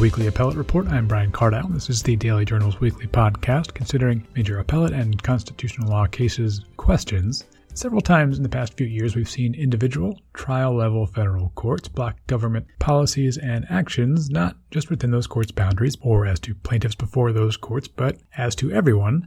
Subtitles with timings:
[0.00, 0.88] Weekly Appellate Report.
[0.88, 1.68] I'm Brian Cardile.
[1.68, 7.44] This is the Daily Journal's weekly podcast considering major appellate and constitutional law cases questions.
[7.74, 12.16] Several times in the past few years, we've seen individual, trial level federal courts block
[12.28, 17.34] government policies and actions, not just within those courts' boundaries or as to plaintiffs before
[17.34, 19.26] those courts, but as to everyone,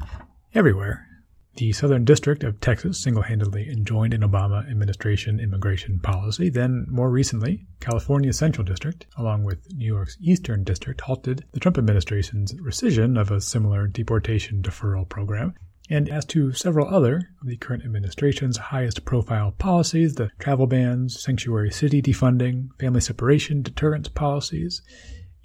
[0.56, 1.08] everywhere.
[1.56, 6.50] The Southern District of Texas single handedly enjoined an Obama administration immigration policy.
[6.50, 11.78] Then, more recently, California's Central District, along with New York's Eastern District, halted the Trump
[11.78, 15.54] administration's rescission of a similar deportation deferral program.
[15.92, 21.22] And as to several other of the current administration's highest profile policies, the travel bans,
[21.22, 24.82] sanctuary city defunding, family separation deterrence policies,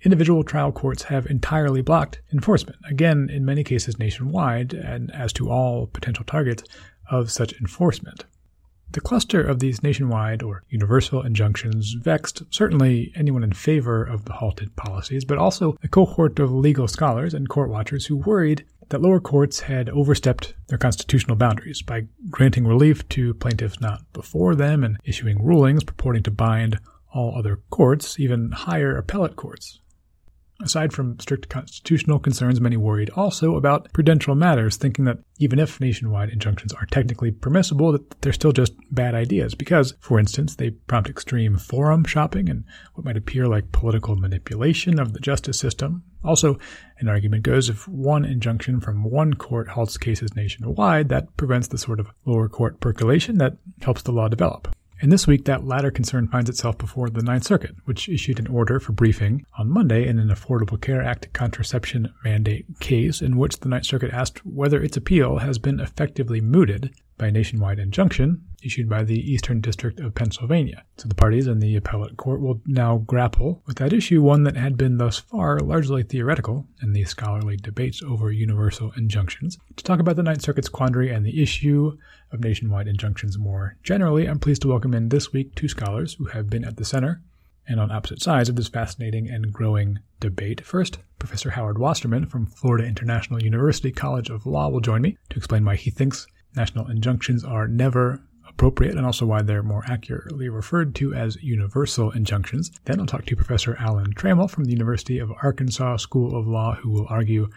[0.05, 5.51] individual trial courts have entirely blocked enforcement, again, in many cases nationwide, and as to
[5.51, 6.63] all potential targets
[7.11, 8.25] of such enforcement.
[8.91, 14.33] The cluster of these nationwide or universal injunctions vexed certainly anyone in favor of the
[14.33, 19.03] halted policies, but also a cohort of legal scholars and court watchers who worried that
[19.03, 24.83] lower courts had overstepped their constitutional boundaries by granting relief to plaintiffs not before them
[24.83, 26.79] and issuing rulings purporting to bind
[27.13, 29.81] all other courts, even higher appellate courts.
[30.61, 35.81] Aside from strict constitutional concerns, many worried also about prudential matters, thinking that even if
[35.81, 40.71] nationwide injunctions are technically permissible, that they're still just bad ideas because, for instance, they
[40.71, 46.03] prompt extreme forum shopping and what might appear like political manipulation of the justice system.
[46.25, 46.59] Also,
[46.99, 51.79] an argument goes if one injunction from one court halts cases nationwide, that prevents the
[51.79, 54.75] sort of lower court percolation that helps the law develop.
[55.01, 58.49] And this week, that latter concern finds itself before the Ninth Circuit, which issued an
[58.49, 63.61] order for briefing on Monday in an Affordable Care Act contraception mandate case in which
[63.61, 68.45] the Ninth Circuit asked whether its appeal has been effectively mooted by a nationwide injunction
[68.63, 70.85] issued by the Eastern District of Pennsylvania.
[70.97, 74.57] So the parties in the appellate court will now grapple with that issue, one that
[74.57, 79.59] had been thus far largely theoretical in the scholarly debates over universal injunctions.
[79.77, 81.97] To talk about the Ninth Circuit's quandary and the issue
[82.33, 86.27] of nationwide injunctions more generally, I'm pleased to welcome in this week two scholars who
[86.27, 87.23] have been at the center
[87.69, 90.65] and on opposite sides of this fascinating and growing debate.
[90.65, 95.37] First, Professor Howard Wasserman from Florida International University College of Law will join me to
[95.37, 98.23] explain why he thinks national injunctions are never
[98.59, 102.73] appropriate and also why they're more accurately referred to as universal injunctions.
[102.87, 106.75] Then I'll talk to Professor Alan Trammell from the University of Arkansas School of Law,
[106.75, 107.49] who will argue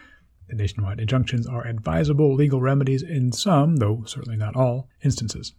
[0.47, 5.53] that nationwide injunctions are advisable legal remedies in some, though certainly not all, instances.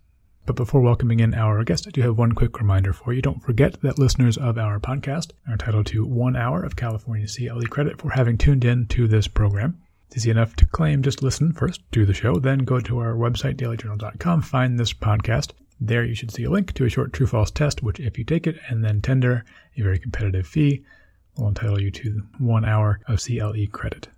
[0.47, 3.21] But before welcoming in our guest, I do have one quick reminder for you.
[3.21, 7.63] Don't forget that listeners of our podcast are entitled to one hour of California CLE
[7.63, 9.83] credit for having tuned in to this program.
[10.13, 11.01] It's easy enough to claim.
[11.01, 15.53] Just listen first to the show, then go to our website, dailyjournal.com, find this podcast.
[15.81, 18.25] There you should see a link to a short true false test, which, if you
[18.25, 19.43] take it and then tender
[19.75, 20.85] a very competitive fee,
[21.39, 24.09] will entitle you to one hour of CLE credit.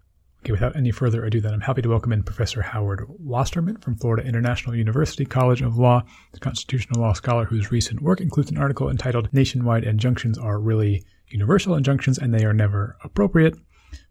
[0.43, 3.95] Okay, without any further ado, then I'm happy to welcome in Professor Howard Wasserman from
[3.95, 8.59] Florida International University College of Law, the constitutional law scholar whose recent work includes an
[8.59, 13.55] article entitled Nationwide Injunctions Are Really Universal Injunctions and They Are Never Appropriate.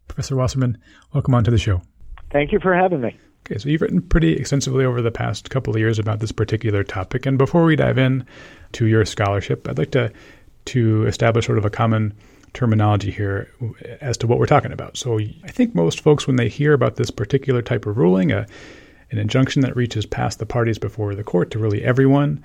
[0.08, 0.78] Professor Wasserman,
[1.12, 1.82] welcome on to the show.
[2.30, 3.16] Thank you for having me.
[3.46, 6.82] Okay, so you've written pretty extensively over the past couple of years about this particular
[6.82, 8.26] topic, and before we dive in
[8.72, 10.12] to your scholarship, I'd like to
[10.66, 12.14] to establish sort of a common
[12.54, 13.50] terminology here
[14.00, 14.96] as to what we're talking about.
[14.96, 18.46] So I think most folks, when they hear about this particular type of ruling, a,
[19.10, 22.42] an injunction that reaches past the parties before the court to really everyone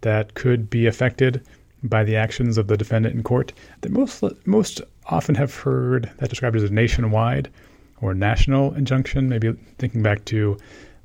[0.00, 1.46] that could be affected
[1.82, 6.30] by the actions of the defendant in court, that most most often have heard that
[6.30, 7.50] described as a nationwide
[8.00, 9.28] or national injunction.
[9.28, 10.56] Maybe thinking back to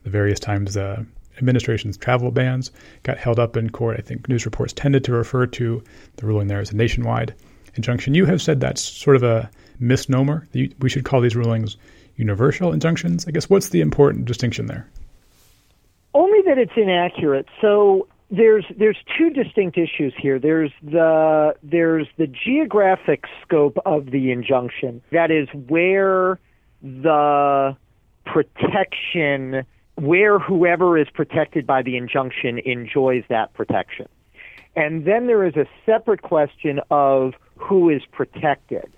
[0.03, 1.05] the various times the
[1.37, 2.71] administration's travel bans
[3.03, 3.97] got held up in court.
[3.99, 5.83] I think news reports tended to refer to
[6.15, 7.33] the ruling there as a nationwide
[7.75, 8.13] injunction.
[8.13, 10.47] You have said that's sort of a misnomer.
[10.53, 11.75] We should call these rulings
[12.15, 13.27] universal injunctions.
[13.27, 14.87] I guess what's the important distinction there?
[16.13, 17.47] Only that it's inaccurate.
[17.59, 20.39] So there's there's two distinct issues here.
[20.39, 25.01] There's the there's the geographic scope of the injunction.
[25.11, 26.39] That is where
[26.81, 27.77] the
[28.25, 34.07] protection where whoever is protected by the injunction enjoys that protection.
[34.75, 38.91] And then there is a separate question of who is protected.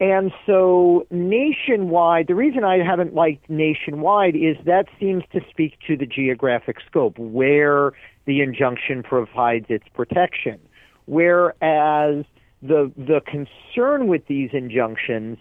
[0.00, 5.96] And so nationwide, the reason I haven't liked nationwide is that seems to speak to
[5.96, 7.92] the geographic scope where
[8.26, 10.58] the injunction provides its protection.
[11.06, 12.24] Whereas
[12.62, 15.38] the the concern with these injunctions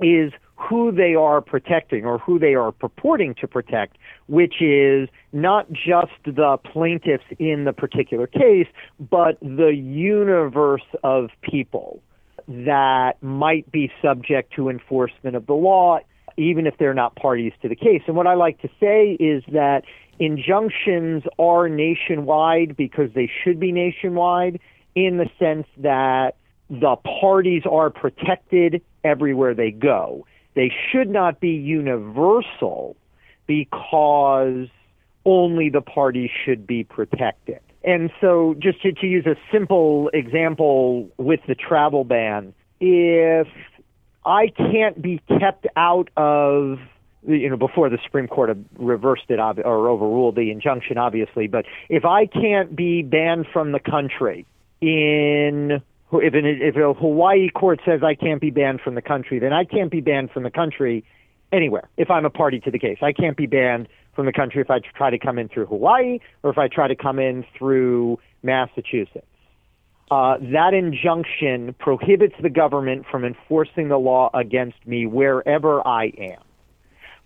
[0.00, 3.96] is who they are protecting or who they are purporting to protect,
[4.26, 8.66] which is not just the plaintiffs in the particular case,
[8.98, 12.02] but the universe of people
[12.48, 15.98] that might be subject to enforcement of the law,
[16.36, 18.02] even if they're not parties to the case.
[18.06, 19.82] And what I like to say is that
[20.18, 24.60] injunctions are nationwide because they should be nationwide
[24.94, 26.36] in the sense that
[26.70, 30.26] the parties are protected everywhere they go.
[30.54, 32.96] They should not be universal
[33.46, 34.68] because
[35.24, 37.60] only the parties should be protected.
[37.84, 43.46] And so, just to, to use a simple example with the travel ban, if
[44.24, 46.78] I can't be kept out of
[47.26, 51.46] you know, before the Supreme Court reversed it or overruled the injunction, obviously.
[51.48, 54.46] But if I can't be banned from the country
[54.80, 55.82] in
[56.12, 59.52] if, an, if a Hawaii court says I can't be banned from the country, then
[59.52, 61.04] I can't be banned from the country
[61.52, 62.98] anywhere if I'm a party to the case.
[63.02, 66.20] I can't be banned from the country if I try to come in through Hawaii
[66.42, 69.26] or if I try to come in through Massachusetts.
[70.08, 76.45] Uh, that injunction prohibits the government from enforcing the law against me wherever I am.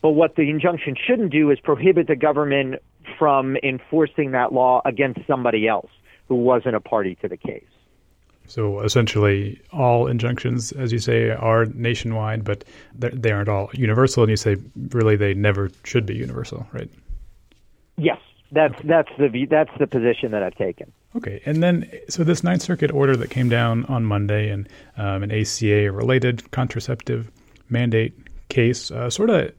[0.02, 2.76] But what the injunction shouldn't do is prohibit the government
[3.18, 5.90] from enforcing that law against somebody else
[6.28, 7.64] who wasn't a party to the case.
[8.46, 12.64] So essentially, all injunctions, as you say, are nationwide, but
[12.94, 14.24] they aren't all universal.
[14.24, 14.56] And you say
[14.90, 16.90] really they never should be universal, right?
[17.96, 18.18] Yes,
[18.50, 20.92] that's that's the that's the position that I've taken.
[21.16, 25.22] Okay, and then so this Ninth Circuit order that came down on Monday and um,
[25.22, 27.30] an ACA related contraceptive
[27.68, 28.14] mandate
[28.48, 29.52] case uh, sort of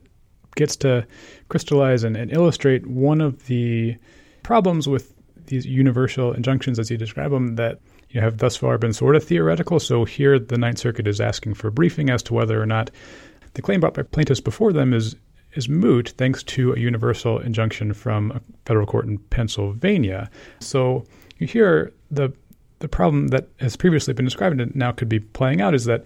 [0.54, 1.06] gets to
[1.48, 3.96] crystallize and, and illustrate one of the
[4.42, 5.14] problems with
[5.46, 9.24] these universal injunctions, as you describe them, that you have thus far been sort of
[9.24, 9.80] theoretical.
[9.80, 12.90] So here, the Ninth Circuit is asking for briefing as to whether or not
[13.54, 15.16] the claim brought by plaintiffs before them is
[15.54, 20.30] is moot thanks to a universal injunction from a federal court in Pennsylvania.
[20.60, 21.04] So
[21.38, 22.32] here, the
[22.78, 26.04] the problem that has previously been described and now could be playing out is that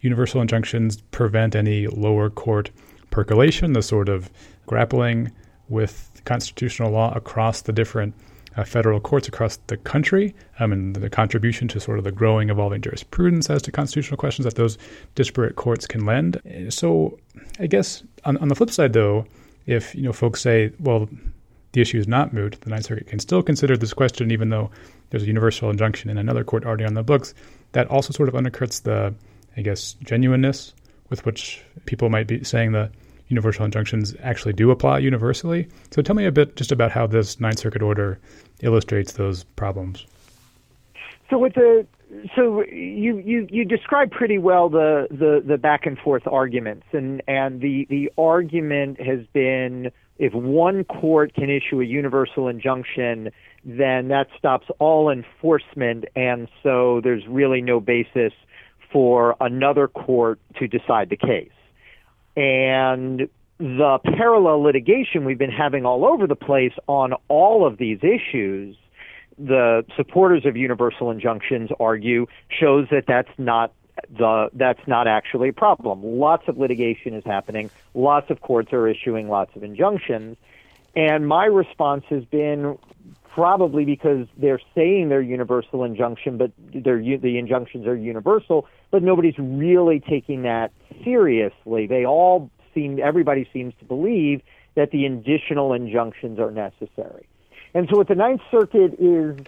[0.00, 2.70] universal injunctions prevent any lower court
[3.10, 4.30] percolation, the sort of
[4.66, 5.32] grappling
[5.68, 8.14] with constitutional law across the different
[8.56, 12.50] uh, federal courts across the country um, and the contribution to sort of the growing,
[12.50, 14.76] evolving jurisprudence as to constitutional questions that those
[15.14, 16.40] disparate courts can lend.
[16.70, 17.18] So,
[17.60, 19.26] I guess on, on the flip side, though,
[19.66, 21.08] if you know folks say, well,
[21.72, 24.70] the issue is not moot, the Ninth Circuit can still consider this question, even though
[25.10, 27.34] there's a universal injunction in another court already on the books.
[27.72, 29.14] That also sort of undercuts the,
[29.56, 30.74] I guess, genuineness
[31.10, 32.90] with which people might be saying the
[33.28, 35.68] universal injunctions actually do apply universally.
[35.90, 38.18] So tell me a bit just about how this Ninth Circuit order
[38.60, 40.06] illustrates those problems.
[41.30, 41.86] So with the
[42.34, 47.22] so you you you describe pretty well the, the the back and forth arguments and
[47.28, 53.30] and the the argument has been if one court can issue a universal injunction
[53.64, 58.32] then that stops all enforcement and so there's really no basis
[58.92, 61.50] for another court to decide the case
[62.38, 67.98] and the parallel litigation we've been having all over the place on all of these
[68.04, 68.76] issues,
[69.36, 73.72] the supporters of universal injunctions argue shows that that's not
[74.16, 76.02] the that's not actually a problem.
[76.04, 77.68] Lots of litigation is happening.
[77.94, 80.36] Lots of courts are issuing lots of injunctions,
[80.94, 82.78] and my response has been
[83.38, 89.38] probably because they're saying they're universal injunction, but they're the injunctions are universal, but nobody's
[89.38, 90.72] really taking that
[91.04, 91.86] seriously.
[91.86, 94.42] They all seem everybody seems to believe
[94.74, 97.28] that the additional injunctions are necessary.
[97.74, 99.38] And so what the Ninth Circuit is,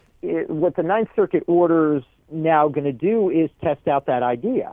[0.48, 4.72] what the Ninth Circuit orders now going to do is test out that idea.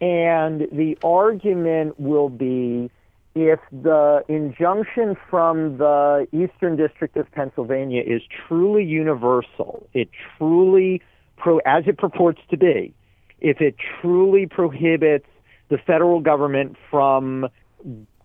[0.00, 2.90] And the argument will be
[3.38, 11.00] if the injunction from the Eastern District of Pennsylvania is truly universal, it truly,
[11.36, 12.92] pro, as it purports to be,
[13.40, 15.26] if it truly prohibits
[15.68, 17.46] the federal government from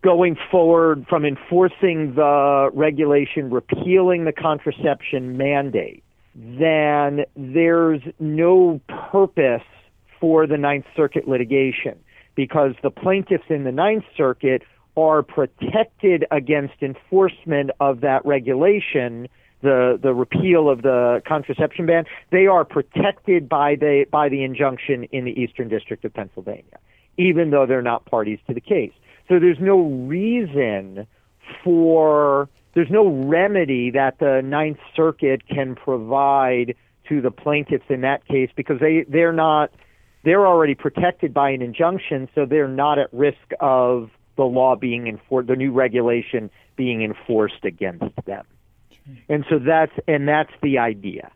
[0.04, 6.04] going forward from enforcing the regulation, repealing the contraception mandate,
[6.36, 9.62] then there's no purpose
[10.20, 12.00] for the Ninth Circuit litigation
[12.36, 14.64] because the plaintiffs in the Ninth Circuit
[14.96, 19.28] are protected against enforcement of that regulation
[19.62, 25.06] the the repeal of the contraception ban they are protected by the by the injunction
[25.06, 26.78] in the eastern district of Pennsylvania
[27.18, 28.94] even though they're not parties to the case.
[29.28, 31.08] So there's no reason
[31.64, 36.76] for there's no remedy that the Ninth Circuit can provide
[37.10, 39.72] to the plaintiffs in that case because they they're not
[40.24, 45.08] they're already protected by an injunction, so they're not at risk of the law being
[45.08, 48.46] enforced, the new regulation being enforced against them.
[49.30, 51.32] And so that's and that's the idea.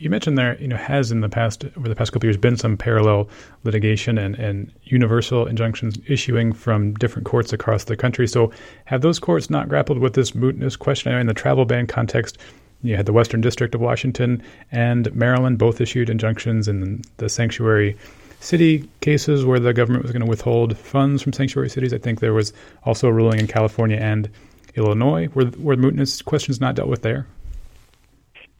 [0.00, 2.56] You mentioned there, you know, has in the past over the past couple years been
[2.56, 3.28] some parallel
[3.64, 8.26] litigation and, and universal injunctions issuing from different courts across the country.
[8.26, 8.50] So,
[8.86, 11.12] have those courts not grappled with this mootness question?
[11.12, 12.38] I mean, in the travel ban context,
[12.82, 14.42] you had the Western District of Washington
[14.72, 17.94] and Maryland both issued injunctions in the sanctuary
[18.40, 21.92] city cases where the government was going to withhold funds from sanctuary cities.
[21.94, 22.52] I think there was
[22.84, 24.28] also a ruling in California and
[24.74, 27.26] Illinois where where the mootness questions not dealt with there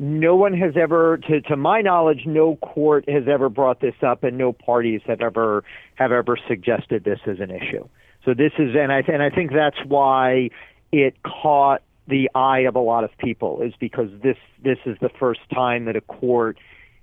[0.01, 4.25] no one has ever to to my knowledge no court has ever brought this up
[4.25, 5.63] and no parties have ever
[5.95, 7.87] have ever suggested this as an issue
[8.25, 10.49] so this is and i and i think that's why
[10.91, 15.11] it caught the eye of a lot of people is because this this is the
[15.21, 16.57] first time that a court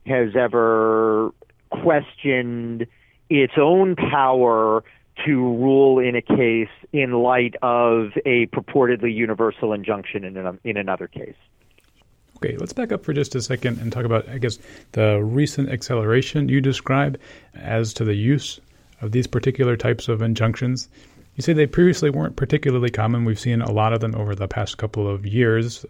[0.08, 1.32] has ever
[1.70, 2.88] questioned
[3.30, 4.84] its own power
[5.26, 10.78] to rule in a case in light of a purportedly universal injunction in, an, in
[10.78, 11.36] another case.
[12.38, 14.60] Okay, let's back up for just a second and talk about, I guess,
[14.92, 17.20] the recent acceleration you describe
[17.56, 18.60] as to the use
[19.02, 20.88] of these particular types of injunctions.
[21.36, 23.26] You say they previously weren't particularly common.
[23.26, 25.82] We've seen a lot of them over the past couple of years.
[25.82, 25.88] Do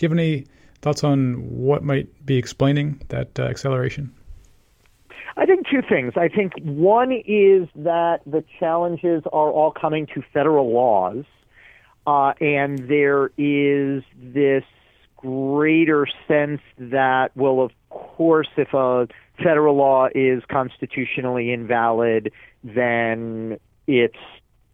[0.00, 0.46] you have any
[0.82, 4.12] thoughts on what might be explaining that uh, acceleration?
[5.38, 6.14] I think two things.
[6.16, 11.24] I think one is that the challenges are all coming to federal laws,
[12.08, 14.64] uh, and there is this
[15.16, 19.06] greater sense that, well, of course, if a
[19.40, 22.32] federal law is constitutionally invalid,
[22.64, 24.16] then its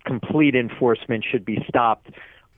[0.06, 2.10] complete enforcement should be stopped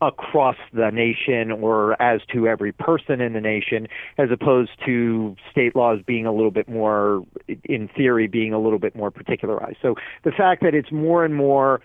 [0.02, 3.88] across the nation or as to every person in the nation,
[4.18, 7.24] as opposed to state laws being a little bit more,
[7.64, 9.78] in theory, being a little bit more particularized.
[9.80, 11.80] So the fact that it's more and more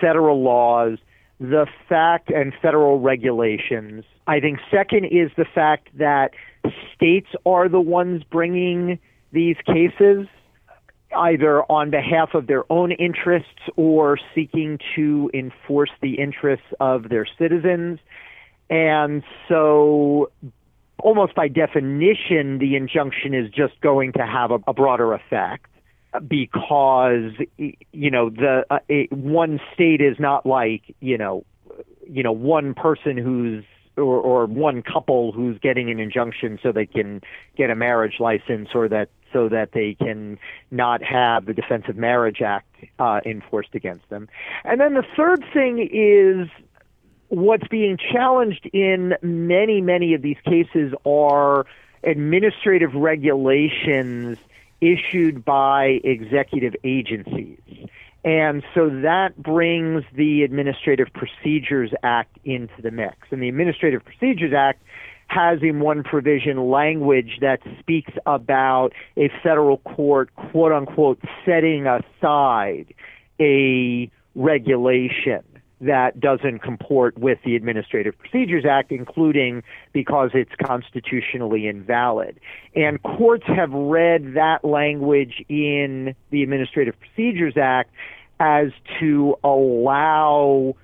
[0.00, 0.98] federal laws
[1.40, 4.04] the fact and federal regulations.
[4.26, 6.32] I think second is the fact that
[6.94, 8.98] states are the ones bringing
[9.32, 10.28] these cases
[11.16, 17.26] either on behalf of their own interests or seeking to enforce the interests of their
[17.38, 17.98] citizens.
[18.68, 20.30] And so
[20.98, 25.66] almost by definition, the injunction is just going to have a, a broader effect
[26.26, 28.78] because you know the uh,
[29.14, 31.44] one state is not like you know
[32.08, 33.64] you know one person who's
[33.96, 37.20] or, or one couple who's getting an injunction so they can
[37.56, 40.38] get a marriage license or that so that they can
[40.70, 42.66] not have the Defense of Marriage Act
[42.98, 44.28] uh, enforced against them.
[44.64, 46.48] And then the third thing is
[47.28, 51.66] what's being challenged in many, many of these cases are
[52.02, 54.38] administrative regulations
[54.80, 57.58] issued by executive agencies.
[58.24, 63.16] And so that brings the Administrative Procedures Act into the mix.
[63.30, 64.82] And the Administrative Procedures Act
[65.30, 72.92] has in one provision language that speaks about a federal court, quote unquote, setting aside
[73.38, 75.42] a regulation
[75.80, 82.38] that doesn't comport with the Administrative Procedures Act, including because it's constitutionally invalid.
[82.74, 87.90] And courts have read that language in the Administrative Procedures Act
[88.40, 90.74] as to allow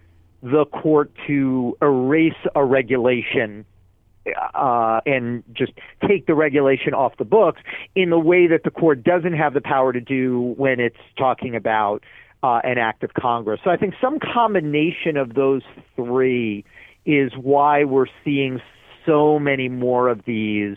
[0.43, 3.67] the court to erase a regulation
[4.55, 5.73] uh, and just
[6.07, 7.61] take the regulation off the books
[7.95, 11.55] in the way that the court doesn't have the power to do when it's talking
[11.55, 12.03] about
[12.43, 13.61] uh, an act of Congress.
[13.65, 15.63] So I think some combination of those
[15.95, 16.65] three
[17.05, 18.61] is why we're seeing
[19.05, 20.77] so many more of these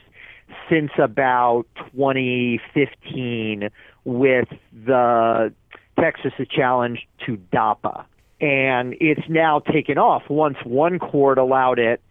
[0.70, 3.70] since about 2015
[4.06, 4.48] with
[4.86, 5.53] the
[6.00, 8.06] Texas' challenge to DAPA.
[8.41, 10.24] And it's now taken off.
[10.29, 12.01] Once one court allowed it,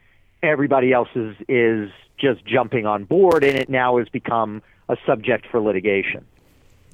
[0.42, 5.46] everybody else is, is just jumping on board, and it now has become a subject
[5.50, 6.24] for litigation.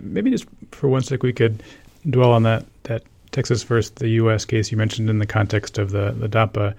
[0.01, 1.63] Maybe just for one sec, we could
[2.09, 4.45] dwell on that that Texas versus the U.S.
[4.45, 6.75] case you mentioned in the context of the the DAPA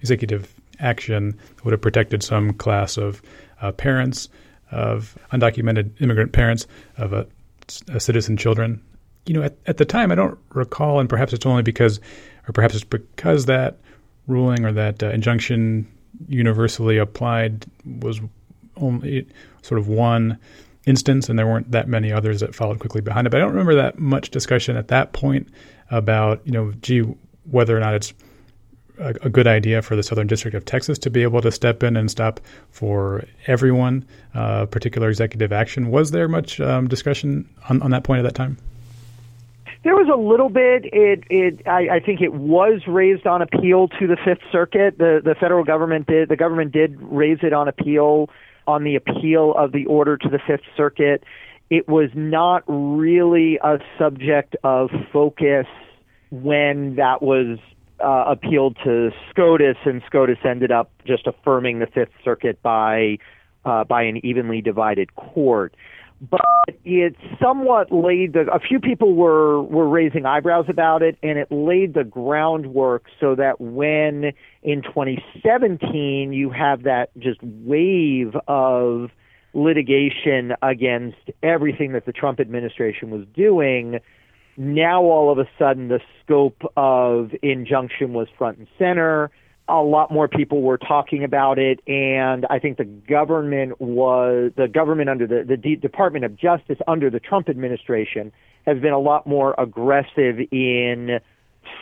[0.00, 3.20] executive action that would have protected some class of
[3.60, 4.28] uh, parents
[4.70, 7.26] of undocumented immigrant parents of a,
[7.98, 8.82] citizen children.
[9.26, 12.00] You know, at, at the time, I don't recall, and perhaps it's only because,
[12.48, 13.78] or perhaps it's because that
[14.26, 15.86] ruling or that uh, injunction
[16.28, 18.20] universally applied was
[18.76, 19.26] only
[19.62, 20.38] sort of one
[20.86, 23.30] instance, and there weren't that many others that followed quickly behind it.
[23.30, 25.48] But I don't remember that much discussion at that point
[25.90, 27.00] about, you know, gee,
[27.50, 28.14] whether or not it's
[28.98, 31.82] a, a good idea for the Southern District of Texas to be able to step
[31.82, 32.40] in and stop
[32.70, 35.90] for everyone uh, particular executive action.
[35.90, 38.56] Was there much um, discussion on, on that point at that time?
[39.82, 40.84] There was a little bit.
[40.92, 44.98] It, it, I, I think it was raised on appeal to the Fifth Circuit.
[44.98, 46.28] The the federal government did.
[46.28, 48.28] The government did raise it on appeal
[48.66, 51.24] on the appeal of the order to the Fifth Circuit.
[51.70, 55.66] It was not really a subject of focus
[56.30, 57.58] when that was
[58.04, 63.18] uh, appealed to SCOTUS, and SCOTUS ended up just affirming the Fifth Circuit by
[63.64, 65.74] uh, by an evenly divided court.
[66.20, 66.40] But
[66.84, 68.40] it somewhat laid the.
[68.52, 73.34] A few people were were raising eyebrows about it, and it laid the groundwork so
[73.36, 79.10] that when in 2017 you have that just wave of
[79.54, 83.98] litigation against everything that the Trump administration was doing,
[84.58, 89.30] now all of a sudden the scope of injunction was front and center.
[89.72, 94.66] A lot more people were talking about it, and I think the government was the
[94.66, 98.32] government under the the D- Department of Justice under the Trump administration
[98.66, 101.20] has been a lot more aggressive in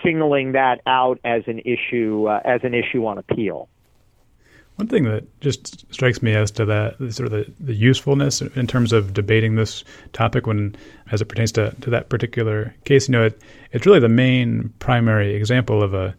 [0.02, 3.68] singling that out as an issue uh, as an issue on appeal.
[4.76, 8.68] One thing that just strikes me as to that sort of the, the usefulness in
[8.68, 10.76] terms of debating this topic when
[11.10, 13.42] as it pertains to, to that particular case, you know, it,
[13.72, 16.14] it's really the main primary example of a,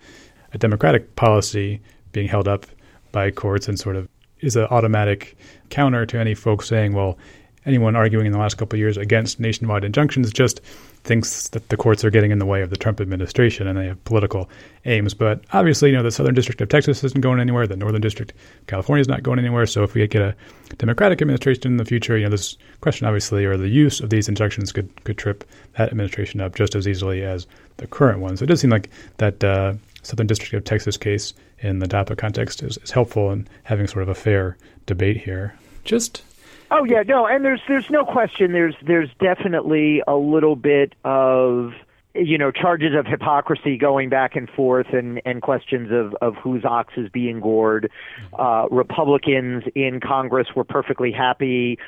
[0.53, 2.65] a democratic policy being held up
[3.11, 4.07] by courts and sort of
[4.41, 5.37] is an automatic
[5.69, 7.17] counter to any folks saying, well,
[7.65, 10.61] anyone arguing in the last couple of years against nationwide injunctions just
[11.03, 13.85] thinks that the courts are getting in the way of the Trump administration and they
[13.85, 14.49] have political
[14.85, 15.13] aims.
[15.13, 17.67] But obviously, you know, the Southern District of Texas isn't going anywhere.
[17.67, 19.65] The Northern District of California is not going anywhere.
[19.65, 20.35] So if we get a
[20.77, 24.27] Democratic administration in the future, you know, this question obviously, or the use of these
[24.27, 25.43] injunctions could, could trip
[25.77, 28.35] that administration up just as easily as the current one.
[28.35, 32.17] So it does seem like that uh, Southern District of Texas case in the DAPA
[32.17, 35.55] context is, is helpful in having sort of a fair debate here.
[35.83, 36.23] Just
[36.71, 38.51] Oh yeah, no, and there's there's no question.
[38.51, 41.73] There's there's definitely a little bit of
[42.13, 46.65] you know charges of hypocrisy going back and forth and and questions of of whose
[46.65, 47.89] ox is being gored.
[48.37, 51.79] Uh, Republicans in Congress were perfectly happy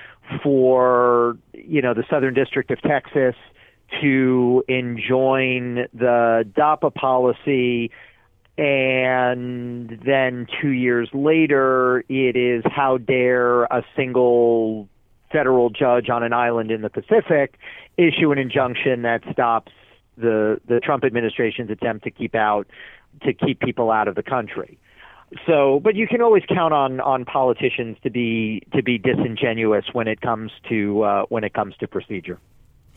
[0.41, 3.36] for you know the Southern District of Texas
[3.99, 7.91] to enjoin the DAPA policy
[8.58, 14.88] and then two years later, it is how dare a single
[15.32, 17.58] federal judge on an island in the Pacific
[17.97, 19.71] issue an injunction that stops
[20.17, 22.67] the the Trump administration's attempt to keep out
[23.23, 24.77] to keep people out of the country.
[25.47, 30.08] So, but you can always count on on politicians to be to be disingenuous when
[30.08, 32.38] it comes to uh, when it comes to procedure.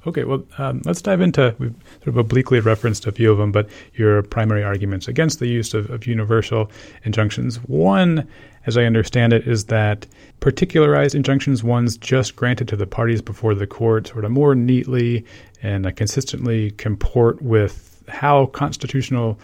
[0.07, 1.55] Okay, well, um, let's dive into.
[1.59, 5.47] We've sort of obliquely referenced a few of them, but your primary arguments against the
[5.47, 6.71] use of, of universal
[7.05, 7.57] injunctions.
[7.57, 8.29] One,
[8.67, 10.07] as I understand it, is that
[10.41, 15.25] particularized injunctions, ones just granted to the parties before the court, sort of more neatly
[15.63, 19.39] and uh, consistently comport with how constitutional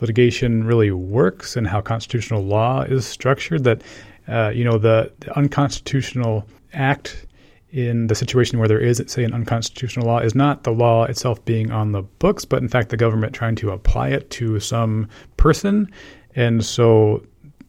[0.00, 3.64] litigation really works and how constitutional law is structured.
[3.64, 3.82] That
[4.28, 7.26] uh, you know the, the unconstitutional act
[7.70, 11.44] in the situation where there is, say, an unconstitutional law is not the law itself
[11.44, 15.08] being on the books, but in fact the government trying to apply it to some
[15.36, 15.90] person.
[16.34, 17.26] And so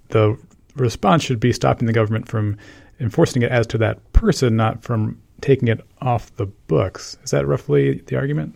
[0.09, 0.37] the
[0.75, 2.57] response should be stopping the government from
[2.99, 7.17] enforcing it as to that person, not from taking it off the books.
[7.23, 8.55] Is that roughly the argument?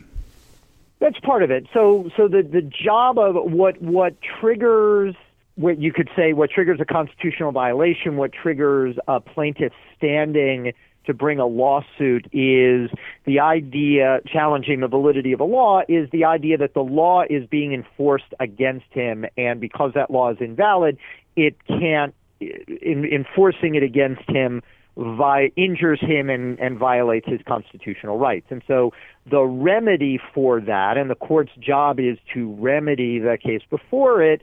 [0.99, 1.65] That's part of it.
[1.73, 5.15] So, so the the job of what what triggers
[5.55, 10.73] what you could say what triggers a constitutional violation, what triggers a plaintiff standing
[11.05, 12.89] to bring a lawsuit is
[13.25, 17.45] the idea challenging the validity of a law is the idea that the law is
[17.47, 19.25] being enforced against him.
[19.37, 20.97] And because that law is invalid
[21.35, 24.61] it can't in, enforcing it against him
[24.97, 28.47] vi- injures him and, and violates his constitutional rights.
[28.49, 28.91] And so
[29.29, 34.41] the remedy for that and the court's job is to remedy the case before it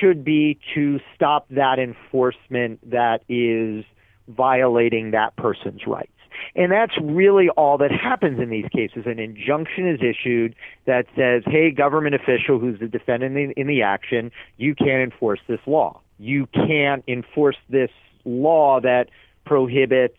[0.00, 3.84] should be to stop that enforcement that is
[4.28, 6.12] violating that person's rights.
[6.54, 9.04] And that's really all that happens in these cases.
[9.06, 10.54] An injunction is issued
[10.86, 15.12] that says, hey, government official who's the defendant in the, in the action, you can't
[15.12, 16.00] enforce this law.
[16.18, 17.90] You can't enforce this
[18.24, 19.08] law that
[19.44, 20.16] prohibits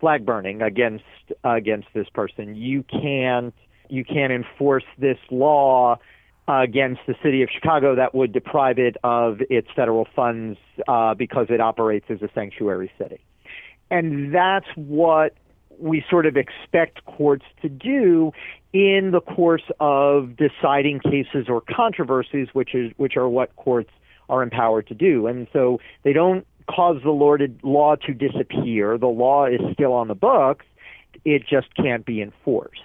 [0.00, 1.04] flag burning against
[1.44, 2.54] against this person.
[2.54, 3.54] You can't
[3.88, 5.98] you can't enforce this law
[6.48, 11.46] against the city of Chicago that would deprive it of its federal funds uh, because
[11.48, 13.20] it operates as a sanctuary city.
[13.90, 15.34] And that's what
[15.78, 18.32] we sort of expect courts to do
[18.72, 23.90] in the course of deciding cases or controversies, which is which are what courts
[24.28, 25.26] are empowered to do.
[25.26, 28.98] And so they don't cause the law to disappear.
[28.98, 30.64] The law is still on the books.
[31.24, 32.80] It just can't be enforced.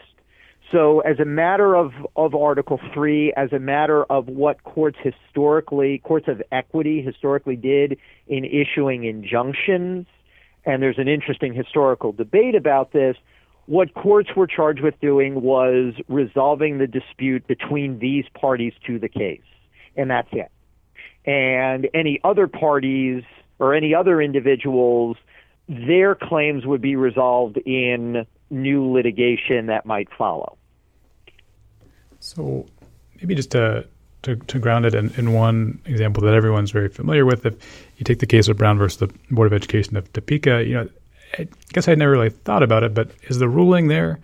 [0.71, 5.97] So, as a matter of, of Article 3, as a matter of what courts historically,
[6.03, 10.05] courts of equity historically did in issuing injunctions,
[10.65, 13.15] and there's an interesting historical debate about this.
[13.65, 19.09] What courts were charged with doing was resolving the dispute between these parties to the
[19.09, 19.41] case,
[19.95, 20.51] and that's it.
[21.25, 23.23] And any other parties
[23.59, 25.17] or any other individuals,
[25.67, 30.57] their claims would be resolved in new litigation that might follow.
[32.19, 32.65] So,
[33.17, 33.87] maybe just to
[34.23, 37.55] to, to ground it in, in one example that everyone's very familiar with, if
[37.97, 40.89] you take the case of Brown versus the Board of Education of Topeka, you know,
[41.37, 44.19] I guess I never really thought about it, but is the ruling there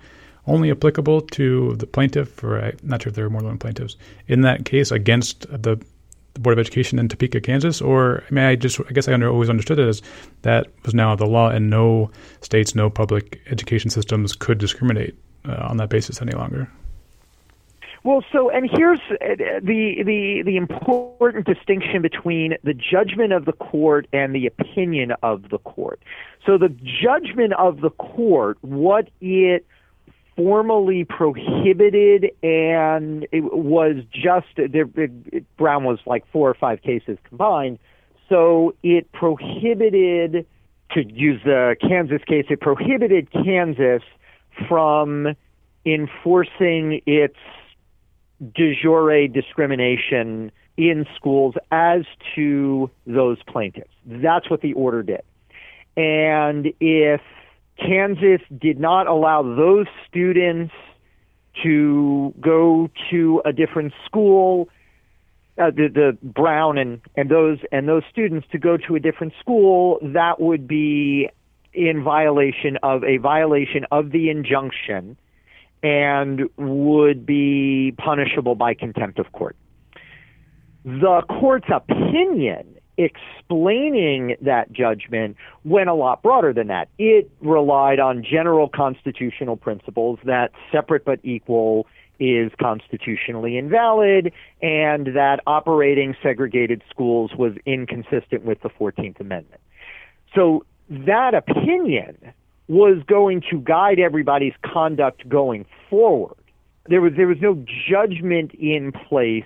[0.48, 3.58] only applicable to the plaintiff, or I'm not sure if there are more than one
[3.58, 3.96] plaintiffs
[4.28, 5.80] in that case against the,
[6.34, 7.82] the Board of Education in Topeka, Kansas?
[7.82, 10.02] Or I mean, I just I guess I under, always understood it as
[10.44, 15.68] that was now the law, and no states, no public education systems could discriminate uh,
[15.70, 16.70] on that basis any longer.
[18.06, 19.16] Well, so and here's uh,
[19.64, 25.50] the the the important distinction between the judgment of the court and the opinion of
[25.50, 26.00] the court.
[26.46, 29.66] So the judgment of the court, what it
[30.36, 34.54] formally prohibited, and it was just
[35.58, 37.80] Brown was like four or five cases combined.
[38.30, 40.46] So it prohibited,
[40.92, 44.04] to use the Kansas case, it prohibited Kansas
[44.68, 45.36] from
[45.88, 47.38] enforcing its
[48.40, 52.02] de jure discrimination in schools as
[52.36, 53.94] to those plaintiffs.
[54.06, 55.22] That's what the order did.
[55.96, 57.22] And if
[57.78, 60.74] Kansas did not allow those students
[61.64, 64.68] to go to a different school,
[65.58, 69.34] uh, the, the Brown and, and those and those students to go to a different
[69.40, 71.30] school, that would be
[71.74, 75.18] in violation of a violation of the injunction
[75.86, 79.56] and would be punishable by contempt of court.
[80.84, 82.66] The court's opinion
[82.98, 86.90] explaining that judgment went a lot broader than that.
[86.98, 91.86] It relied on general constitutional principles that separate but equal
[92.20, 99.62] is constitutionally invalid and that operating segregated schools was inconsistent with the 14th Amendment.
[100.34, 102.34] So that opinion
[102.68, 106.36] was going to guide everybody's conduct going forward.
[106.88, 109.44] There was there was no judgment in place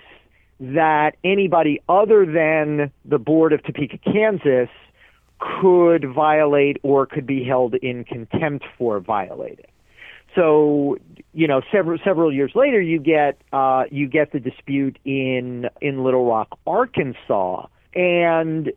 [0.60, 4.68] that anybody other than the board of Topeka, Kansas
[5.38, 9.66] could violate or could be held in contempt for violating.
[10.34, 10.98] So,
[11.32, 16.04] you know, several several years later, you get uh, you get the dispute in in
[16.04, 18.70] Little Rock, Arkansas, and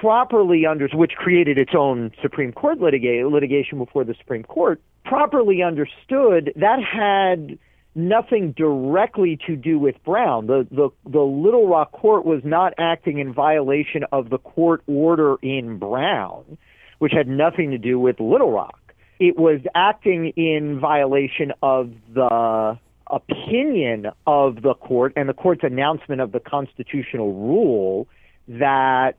[0.00, 5.62] properly understood, which created its own Supreme Court litiga- litigation before the Supreme Court, properly
[5.62, 7.58] understood, that had
[7.94, 10.46] nothing directly to do with Brown.
[10.46, 15.36] The, the, the Little Rock court was not acting in violation of the court order
[15.42, 16.58] in Brown,
[16.98, 18.78] which had nothing to do with Little Rock.
[19.18, 26.20] It was acting in violation of the opinion of the court and the court's announcement
[26.20, 28.08] of the constitutional rule
[28.48, 29.16] that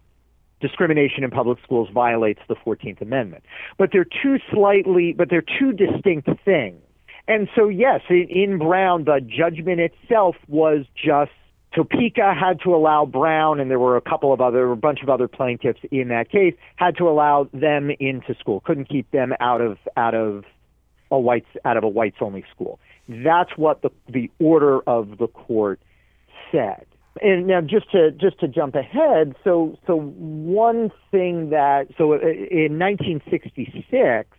[0.60, 3.44] discrimination in public schools violates the 14th Amendment.
[3.78, 6.82] But they're two slightly, but they're two distinct things.
[7.28, 11.32] And so, yes, in Brown, the judgment itself was just
[11.76, 15.10] Topeka had to allow Brown, and there were a couple of other, a bunch of
[15.10, 18.62] other plaintiffs in that case, had to allow them into school.
[18.62, 20.46] Couldn't keep them out of out of
[21.12, 22.80] a whites out of a whites only school.
[23.10, 25.80] That's what the the order of the court
[26.52, 26.86] said
[27.22, 32.18] and now just to just to jump ahead, so so one thing that so uh,
[32.18, 34.30] in 1966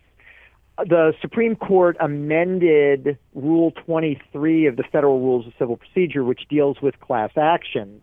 [0.87, 6.77] the Supreme Court amended Rule 23 of the Federal Rules of Civil Procedure, which deals
[6.81, 8.01] with class actions,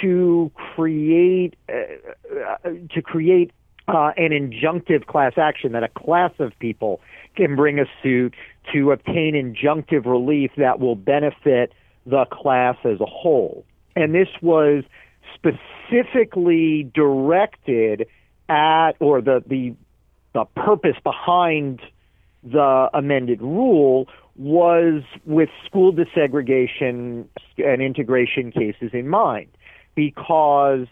[0.00, 1.72] to create uh,
[2.64, 3.52] uh, to create
[3.88, 7.00] uh, an injunctive class action that a class of people
[7.36, 8.34] can bring a suit
[8.72, 11.72] to obtain injunctive relief that will benefit
[12.06, 13.64] the class as a whole
[13.96, 14.84] and this was
[15.34, 18.06] specifically directed
[18.48, 19.74] at, or the the
[20.32, 21.80] the purpose behind
[22.44, 27.26] the amended rule was with school desegregation
[27.58, 29.48] and integration cases in mind,
[29.94, 30.86] because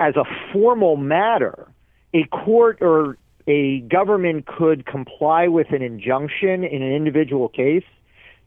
[0.00, 1.68] as a formal matter,
[2.14, 7.84] a court or a government could comply with an injunction in an individual case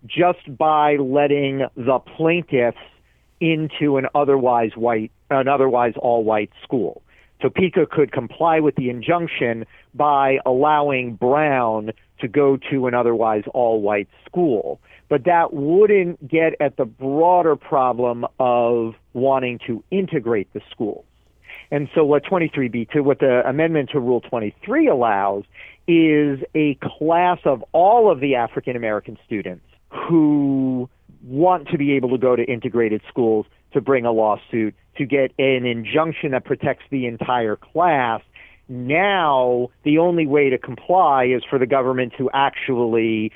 [0.06, 2.78] just by letting the plaintiffs
[3.42, 7.02] into an otherwise white, an otherwise all white school.
[7.42, 13.82] Topeka could comply with the injunction by allowing Brown to go to an otherwise all
[13.82, 14.80] white school.
[15.10, 21.04] But that wouldn't get at the broader problem of wanting to integrate the schools.
[21.72, 25.44] And so what 23b2, what the amendment to Rule 23 allows
[25.88, 30.90] is a class of all of the African American students who
[31.24, 35.32] want to be able to go to integrated schools to bring a lawsuit to get
[35.40, 38.22] an injunction that protects the entire class.
[38.68, 43.32] Now, the only way to comply is for the government to actually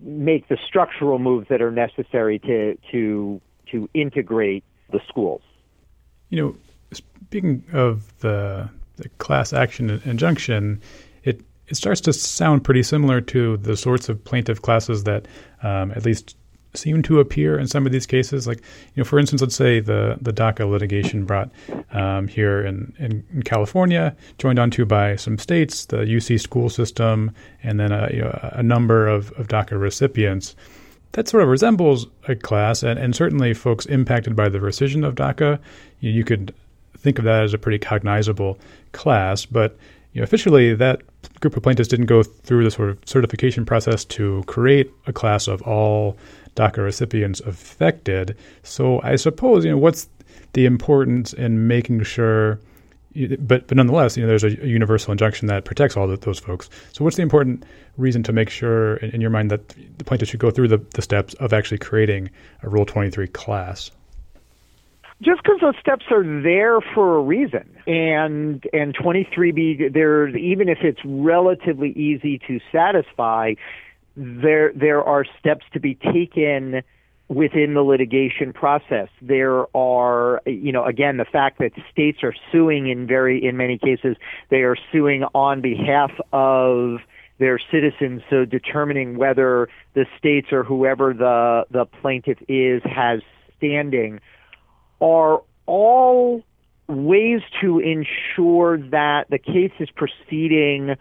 [0.00, 5.42] make the structural moves that are necessary to to to integrate the schools.
[6.28, 6.56] You know,
[6.92, 10.80] speaking of the, the class action injunction,
[11.24, 15.26] it it starts to sound pretty similar to the sorts of plaintiff classes that,
[15.62, 16.36] um, at least
[16.76, 18.46] seem to appear in some of these cases.
[18.46, 18.58] Like,
[18.94, 21.50] you know, for instance, let's say the the DACA litigation brought
[21.92, 27.32] um, here in, in, in, California, joined onto by some states, the UC school system,
[27.62, 30.54] and then a, you know, a number of, of DACA recipients.
[31.12, 35.14] That sort of resembles a class, and, and certainly folks impacted by the rescission of
[35.14, 35.58] DACA,
[36.00, 36.54] you, you could
[36.98, 38.58] think of that as a pretty cognizable
[38.92, 39.46] class.
[39.46, 39.76] But
[40.12, 41.02] you know, officially, that
[41.40, 45.46] group of plaintiffs didn't go through the sort of certification process to create a class
[45.46, 46.16] of all
[46.56, 48.36] DACA recipients affected.
[48.62, 50.08] So I suppose you know what's
[50.54, 52.58] the importance in making sure,
[53.38, 56.68] but but nonetheless, you know, there's a, universal injunction that protects all the, those folks.
[56.92, 57.64] So what's the important
[57.96, 60.78] reason to make sure in, in your mind that the plaintiff should go through the,
[60.94, 62.30] the steps of actually creating
[62.62, 63.90] a Rule 23 class?
[65.22, 70.78] just because those steps are there for a reason and and 23b there's even if
[70.82, 73.54] it's relatively easy to satisfy
[74.16, 76.82] there there are steps to be taken
[77.28, 79.08] within the litigation process.
[79.20, 83.78] There are, you know, again, the fact that states are suing in very, in many
[83.78, 84.16] cases,
[84.48, 86.98] they are suing on behalf of
[87.38, 88.22] their citizens.
[88.30, 93.20] So determining whether the states or whoever the the plaintiff is has
[93.58, 94.20] standing
[95.00, 96.42] are all
[96.88, 100.94] ways to ensure that the case is proceeding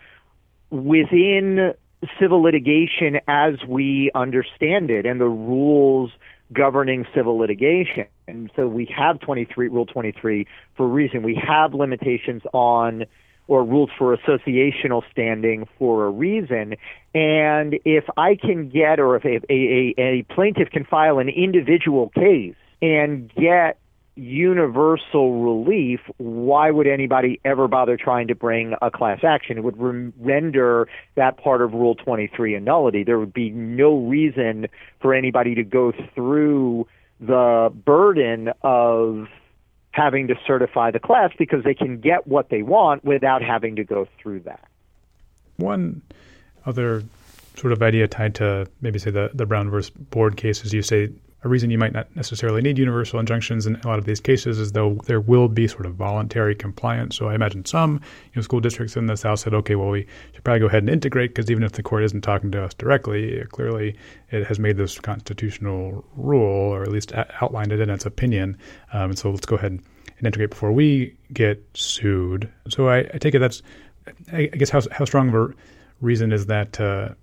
[0.71, 1.73] within
[2.19, 6.12] civil litigation as we understand it and the rules
[6.53, 8.05] governing civil litigation.
[8.27, 11.23] And so we have 23 Rule 23 for a reason.
[11.23, 13.05] We have limitations on
[13.47, 16.75] or rules for associational standing for a reason.
[17.13, 22.10] And if I can get, or if a, a, a plaintiff can file an individual
[22.10, 23.77] case and get
[24.15, 29.58] universal relief, why would anybody ever bother trying to bring a class action?
[29.58, 33.04] It would re- render that part of Rule 23 a nullity.
[33.04, 34.67] There would be no reason
[35.01, 36.88] for anybody to go through
[37.19, 39.28] the burden of
[39.91, 43.84] having to certify the class because they can get what they want without having to
[43.84, 44.67] go through that.
[45.58, 46.01] One
[46.65, 47.04] other
[47.56, 51.10] sort of idea tied to maybe say the, the Brown versus Board cases, you say
[51.45, 54.58] a reason you might not necessarily need universal injunctions in a lot of these cases
[54.58, 57.15] is though there will be sort of voluntary compliance.
[57.15, 60.08] So I imagine some you know, school districts in the South said, okay, well, we
[60.34, 62.73] should probably go ahead and integrate because even if the court isn't talking to us
[62.73, 63.95] directly, clearly
[64.31, 68.58] it has made this constitutional rule or at least outlined it in its opinion.
[68.91, 69.84] Um, and so let's go ahead and
[70.19, 72.51] integrate before we get sued.
[72.69, 73.62] So I, I take it that's,
[74.34, 75.53] I, guess, how, how strong of a
[76.01, 77.15] reason is that to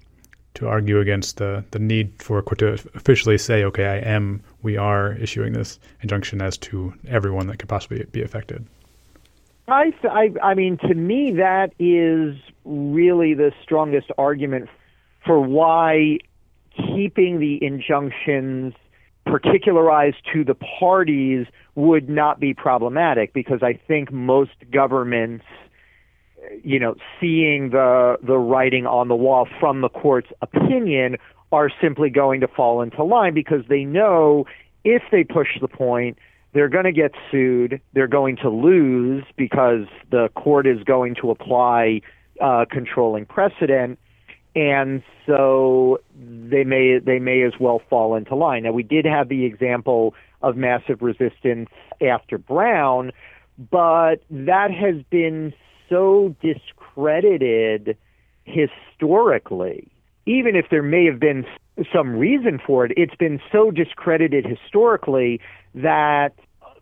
[0.54, 4.42] to argue against the, the need for a court to officially say, okay, I am,
[4.62, 8.66] we are issuing this injunction as to everyone that could possibly be affected?
[9.68, 14.68] I, I, I mean, to me, that is really the strongest argument
[15.24, 16.18] for why
[16.76, 18.74] keeping the injunctions
[19.24, 25.44] particularized to the parties would not be problematic because I think most governments
[26.62, 31.16] you know, seeing the the writing on the wall from the court's opinion
[31.52, 34.46] are simply going to fall into line because they know
[34.84, 36.18] if they push the point,
[36.52, 37.80] they're going to get sued.
[37.92, 42.00] They're going to lose because the court is going to apply
[42.40, 43.98] uh, controlling precedent,
[44.54, 48.64] and so they may they may as well fall into line.
[48.64, 53.12] Now we did have the example of massive resistance after Brown,
[53.70, 55.54] but that has been
[55.88, 57.96] so discredited
[58.44, 59.88] historically.
[60.26, 61.44] Even if there may have been
[61.92, 65.40] some reason for it, it's been so discredited historically
[65.74, 66.30] that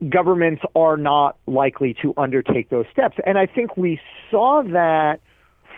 [0.08, 3.16] governments are not likely to undertake those steps.
[3.26, 5.20] And I think we saw that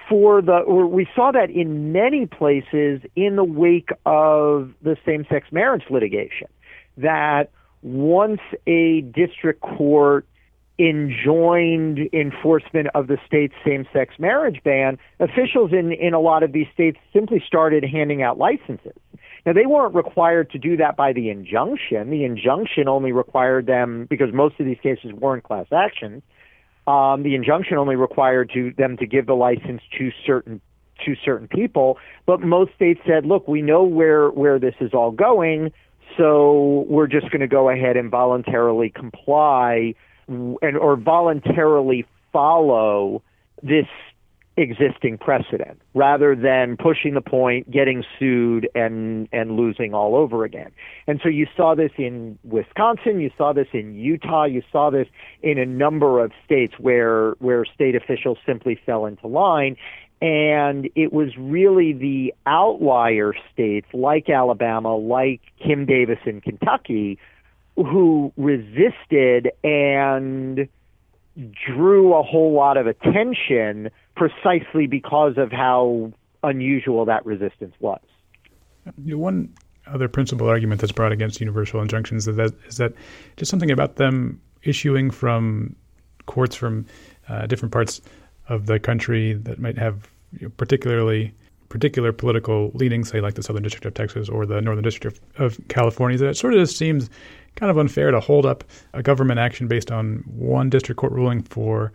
[0.09, 5.27] for the, or we saw that in many places in the wake of the same
[5.31, 6.49] sex marriage litigation.
[6.97, 7.51] That
[7.83, 10.27] once a district court
[10.79, 16.67] enjoined enforcement of the state's same-sex marriage ban, officials in, in a lot of these
[16.73, 18.97] states simply started handing out licenses.
[19.45, 22.11] Now, they weren't required to do that by the injunction.
[22.11, 26.23] The injunction only required them, because most of these cases weren't class actions,
[26.87, 30.61] Um, the injunction only required to them to give the license to certain
[31.05, 35.13] to certain people, but most states said, "Look, we know where where this is all
[35.13, 35.73] going,
[36.17, 39.95] so we're just going to go ahead and voluntarily comply
[40.29, 43.23] and or voluntarily follow
[43.63, 43.87] this
[44.57, 50.71] existing precedent rather than pushing the point, getting sued and and losing all over again.
[51.07, 55.09] And so you saw this in Wisconsin, you saw this in Utah, you saw this
[55.43, 59.77] in a number of states where where state officials simply fell into line
[60.23, 67.19] and it was really the outlier states like Alabama, like Kim Davis in Kentucky
[67.77, 70.69] who resisted and
[71.67, 78.01] drew a whole lot of attention precisely because of how unusual that resistance was.
[79.03, 79.55] You know, one
[79.87, 82.93] other principal argument that's brought against universal injunctions is that, is that
[83.37, 85.75] just something about them issuing from
[86.27, 86.87] courts from
[87.29, 88.01] uh, different parts
[88.49, 91.33] of the country that might have you know, particularly
[91.69, 95.59] particular political leanings, say like the Southern District of Texas or the Northern District of,
[95.69, 97.09] California, that it sort of just seems
[97.57, 101.43] kind of unfair to hold up a government action based on one district court ruling
[101.43, 101.93] for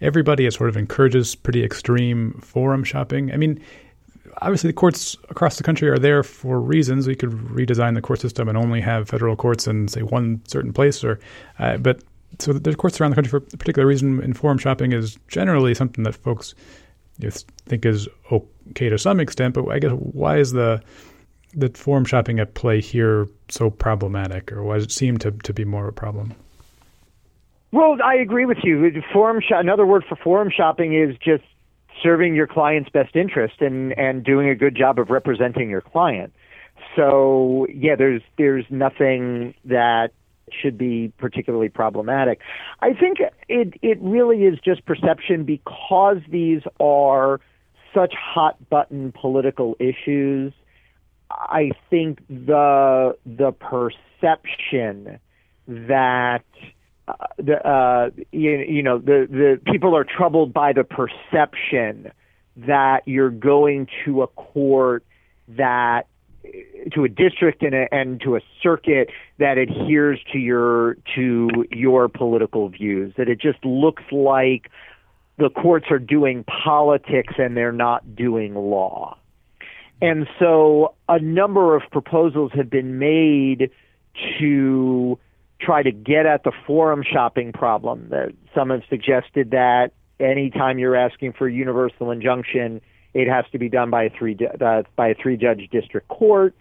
[0.00, 0.46] everybody.
[0.46, 3.32] It sort of encourages pretty extreme forum shopping.
[3.32, 3.62] I mean,
[4.38, 7.06] obviously the courts across the country are there for reasons.
[7.06, 10.72] We could redesign the court system and only have federal courts in say one certain
[10.72, 11.18] place, or
[11.58, 12.02] uh, but
[12.38, 14.22] so there's courts around the country for a particular reason.
[14.22, 16.54] And forum shopping is generally something that folks
[17.18, 19.54] you know, think is okay to some extent.
[19.54, 20.82] But I guess why is the
[21.52, 25.52] the forum shopping at play here so problematic, or why does it seem to, to
[25.52, 26.34] be more of a problem?
[27.72, 28.90] Well, I agree with you.
[29.12, 31.44] Forum sh- another word for forum shopping is just
[32.02, 36.32] serving your client's best interest and and doing a good job of representing your client.
[36.96, 40.12] So yeah, there's there's nothing that
[40.50, 42.40] should be particularly problematic.
[42.80, 47.40] I think it it really is just perception because these are
[47.94, 50.52] such hot button political issues
[51.30, 55.18] I think the the perception
[55.66, 56.44] that
[57.06, 62.10] uh, the uh, you, you know the the people are troubled by the perception
[62.56, 65.04] that you're going to a court
[65.48, 66.06] that
[66.92, 72.08] to a district and, a, and to a circuit that adheres to your to your
[72.08, 74.70] political views that it just looks like
[75.38, 79.16] the courts are doing politics and they're not doing law
[80.00, 83.70] and so a number of proposals have been made
[84.38, 85.18] to
[85.60, 88.12] try to get at the forum shopping problem.
[88.54, 92.80] Some have suggested that anytime you're asking for a universal injunction,
[93.12, 96.54] it has to be done by a three uh, by a three judge district court.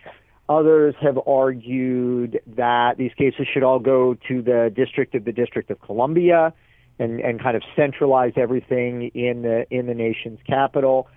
[0.50, 5.70] Others have argued that these cases should all go to the district of the District
[5.70, 6.54] of Columbia
[6.98, 11.08] and, and kind of centralize everything in the in the nation's capital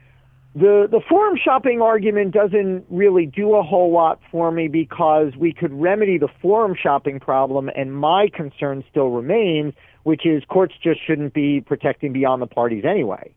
[0.55, 5.53] the the forum shopping argument doesn't really do a whole lot for me because we
[5.53, 11.01] could remedy the forum shopping problem and my concern still remains which is courts just
[11.07, 13.33] shouldn't be protecting beyond the parties anyway.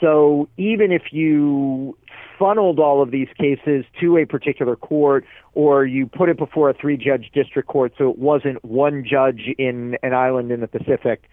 [0.00, 1.96] So even if you
[2.38, 5.24] funneled all of these cases to a particular court
[5.54, 9.54] or you put it before a three judge district court so it wasn't one judge
[9.58, 11.24] in an island in the pacific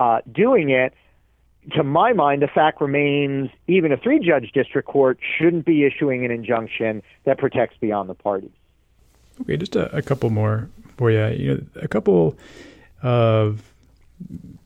[0.00, 0.94] uh, doing it
[1.72, 6.24] to my mind, the fact remains even a three judge district court shouldn't be issuing
[6.24, 8.50] an injunction that protects beyond the parties.
[9.42, 11.26] Okay, just a, a couple more for you.
[11.28, 12.36] you know, a couple
[13.02, 13.62] of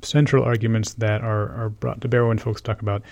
[0.03, 3.03] central arguments that are, are brought to bear when folks talk about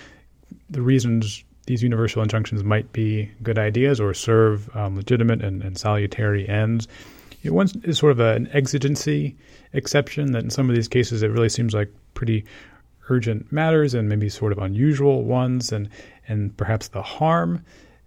[0.69, 5.77] the reasons these universal injunctions might be good ideas or serve um, legitimate and, and,
[5.77, 6.87] salutary ends.
[7.43, 9.35] You know, one is sort of an exigency
[9.73, 12.43] exception that in some of these cases it really seems like pretty
[13.09, 15.89] urgent matters and maybe sort of unusual ones and
[16.27, 17.63] and perhaps the harm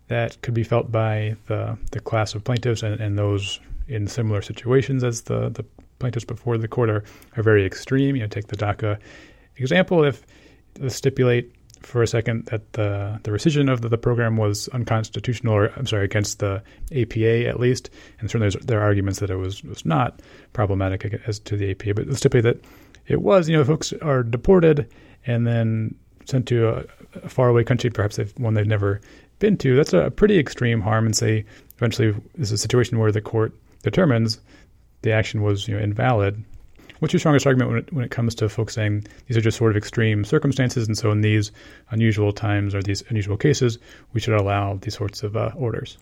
[0.09, 4.43] that could be felt by the the class of plaintiffs and, and those in similar
[4.43, 5.65] situations as the, the
[5.99, 7.05] plaintiffs before the court are,
[7.37, 8.17] are very extreme.
[8.17, 8.99] You know, take the DACA
[9.57, 10.05] example.
[10.05, 10.25] If
[10.79, 15.55] let's stipulate for a second that the the rescission of the, the, program was unconstitutional,
[15.55, 16.63] or I'm sorry, against the
[16.95, 17.91] APA at least,
[18.21, 20.21] and certainly there are arguments that it was was not
[20.53, 21.95] problematic as to the APA.
[21.95, 22.65] But let's stipulate that
[23.07, 24.89] it was, you know, folks are deported
[25.27, 25.95] and then
[26.25, 26.85] sent to a,
[27.23, 29.01] a faraway country, perhaps one they've never
[29.39, 29.77] been to.
[29.77, 31.45] That's a pretty extreme harm, and say
[31.77, 34.41] eventually this is a situation where the court determines
[35.03, 36.43] the action was you know invalid.
[37.01, 39.59] What's your strongest argument when it, when it comes to folks saying these are just
[39.59, 41.51] sort of extreme circumstances, and so in these
[41.91, 43.79] unusual times or these unusual cases,
[44.13, 45.99] we should allow these sorts of uh, orders?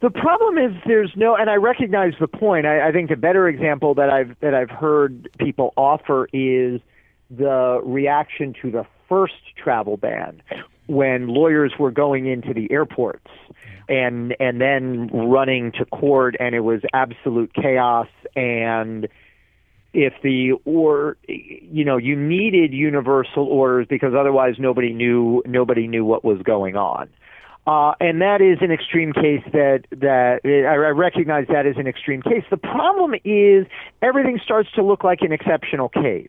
[0.00, 2.66] The problem is there's no, and I recognize the point.
[2.66, 6.80] I, I think the better example that I've that I've heard people offer is
[7.30, 10.42] the reaction to the first travel ban
[10.86, 13.26] when lawyers were going into the airports
[13.88, 19.06] and and then running to court and it was absolute chaos and
[19.92, 26.04] if the or you know you needed universal orders because otherwise nobody knew nobody knew
[26.04, 27.08] what was going on
[27.66, 32.22] uh, and that is an extreme case that that I recognize that is an extreme
[32.22, 32.44] case.
[32.50, 33.66] The problem is
[34.02, 36.28] everything starts to look like an exceptional case,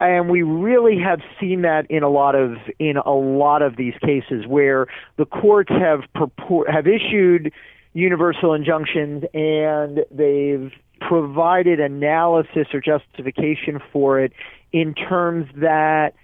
[0.00, 3.94] and we really have seen that in a lot of in a lot of these
[4.04, 4.86] cases where
[5.16, 7.52] the courts have purport, have issued
[7.92, 14.32] universal injunctions and they've provided analysis or justification for it
[14.72, 16.14] in terms that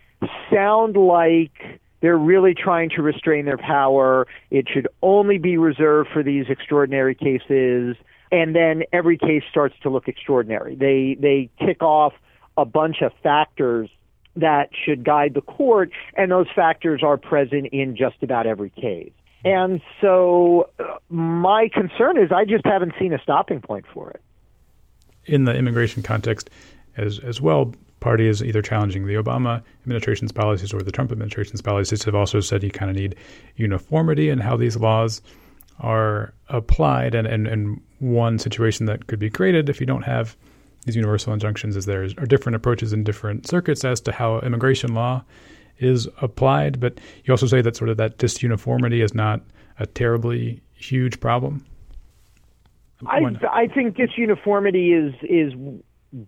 [0.53, 4.27] sound like they're really trying to restrain their power.
[4.51, 7.97] It should only be reserved for these extraordinary cases.
[8.31, 10.75] And then every case starts to look extraordinary.
[10.75, 12.13] They, they tick off
[12.59, 13.89] a bunch of factors
[14.37, 19.13] that should guide the court, and those factors are present in just about every case.
[19.43, 24.21] And so uh, my concern is I just haven't seen a stopping point for it.
[25.25, 26.51] In the immigration context
[26.99, 27.73] as as well,
[28.05, 32.39] party is either challenging the Obama administration's policies or the Trump administration's policies have also
[32.39, 33.17] said you kind of need
[33.57, 35.23] uniformity in how these laws
[35.81, 37.15] are applied.
[37.15, 40.37] And, and, and one situation that could be created if you don't have
[40.85, 44.93] these universal injunctions is there are different approaches in different circuits as to how immigration
[44.93, 45.25] law
[45.79, 46.81] is applied.
[46.81, 49.41] But you also say that sort of that disuniformity is not
[49.79, 51.65] a terribly huge problem.
[53.07, 55.55] I, I think disuniformity is is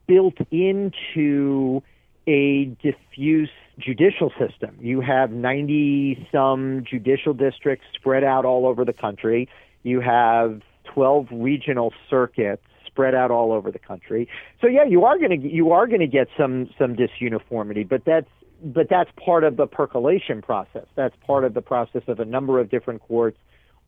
[0.07, 1.83] built into
[2.27, 4.77] a diffuse judicial system.
[4.81, 9.49] You have 90 some judicial districts spread out all over the country.
[9.83, 10.63] You have
[10.93, 14.29] 12 regional circuits spread out all over the country.
[14.61, 18.05] So yeah, you are going to you are going to get some some disuniformity, but
[18.05, 18.31] that's
[18.65, 20.87] but that's part of the percolation process.
[20.95, 23.39] That's part of the process of a number of different courts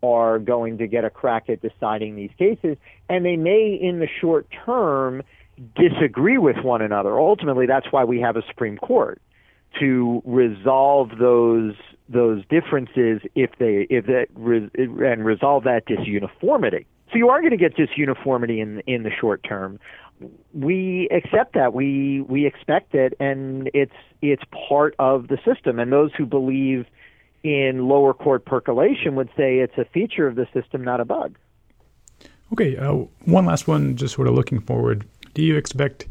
[0.02, 2.76] are going to get a crack at deciding these cases,
[3.08, 5.22] and they may, in the short term,
[5.74, 7.18] disagree with one another.
[7.18, 9.20] Ultimately, that's why we have a Supreme Court
[9.80, 11.74] to resolve those
[12.08, 16.86] those differences if they if that and resolve that disuniformity.
[17.10, 19.78] So you are going to get disuniformity in in the short term.
[20.52, 21.74] We accept that.
[21.74, 23.92] We we expect it, and it's
[24.22, 25.78] it's part of the system.
[25.78, 26.86] And those who believe
[27.42, 31.36] in lower court percolation would say it's a feature of the system, not a bug.
[32.52, 32.94] Okay, uh,
[33.26, 35.06] one last one, just sort of looking forward
[35.38, 36.08] do you expect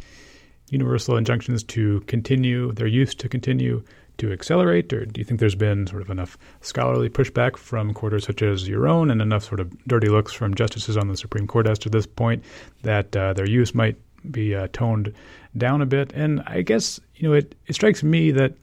[0.69, 3.83] universal injunctions to continue, their use to continue
[4.19, 8.25] to accelerate, or do you think there's been sort of enough scholarly pushback from quarters
[8.25, 11.45] such as your own and enough sort of dirty looks from justices on the Supreme
[11.45, 12.41] Court as to this point
[12.83, 13.97] that uh, their use might
[14.31, 15.13] be uh, toned
[15.57, 16.13] down a bit?
[16.13, 18.53] And I guess, you know, it, it strikes me that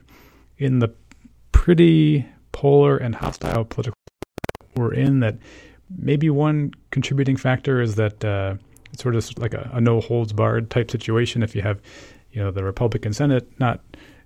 [0.57, 0.91] in the
[1.51, 3.93] pretty polar and hostile political
[4.75, 5.37] we're in, that
[5.95, 8.25] maybe one contributing factor is that.
[8.25, 8.55] Uh,
[8.97, 11.43] sort of like a, a no holds barred type situation.
[11.43, 11.81] If you have,
[12.31, 13.81] you know, the Republican Senate not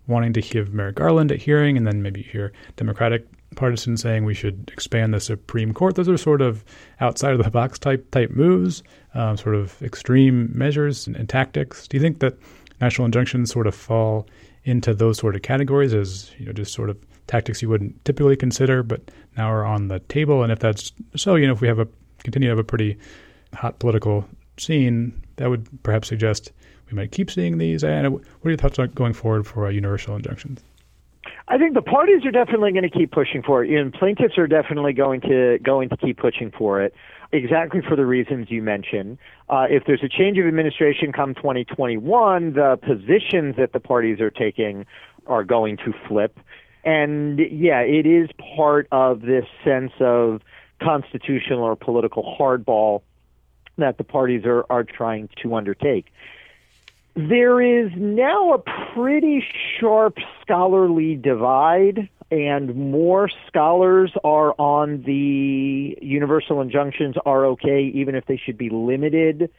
[0.07, 4.26] wanting to give Merrick Garland a hearing, and then maybe you hear Democratic partisans saying
[4.26, 5.95] we should expand the Supreme Court.
[5.95, 6.63] Those are sort of
[6.99, 11.88] outside of the box type type moves, um, sort of extreme measures and, and, tactics.
[11.88, 12.38] Do you think that
[12.82, 14.28] national injunctions sort of fall
[14.63, 16.97] into those sort of categories as you know just sort of
[17.28, 19.01] tactics you wouldn't typically consider, but
[19.38, 20.43] now are on the table?
[20.43, 21.88] And if that's so, you know, if we have a
[22.24, 22.97] continue to have a pretty
[23.53, 24.26] hot political
[24.62, 26.51] scene, that would perhaps suggest
[26.89, 27.84] we might keep seeing these.
[27.84, 30.62] And what are your thoughts on going forward for uh, universal injunctions?
[31.47, 34.47] I think the parties are definitely going to keep pushing for it, and plaintiffs are
[34.47, 36.93] definitely going to going to keep pushing for it.
[37.32, 39.18] Exactly for the reasons you mentioned.
[39.49, 44.32] Uh, if there's a change of administration come 2021, the positions that the parties are
[44.32, 44.86] taking
[45.28, 46.39] are going to flip.
[46.84, 50.41] And yeah, it is part of this sense of
[50.82, 53.01] constitutional or political hardball
[53.80, 56.05] that the parties are, are trying to undertake.
[57.15, 58.59] There is now a
[58.93, 59.43] pretty
[59.80, 68.25] sharp scholarly divide, and more scholars are on the universal injunctions are okay, even if
[68.25, 69.49] they should be limited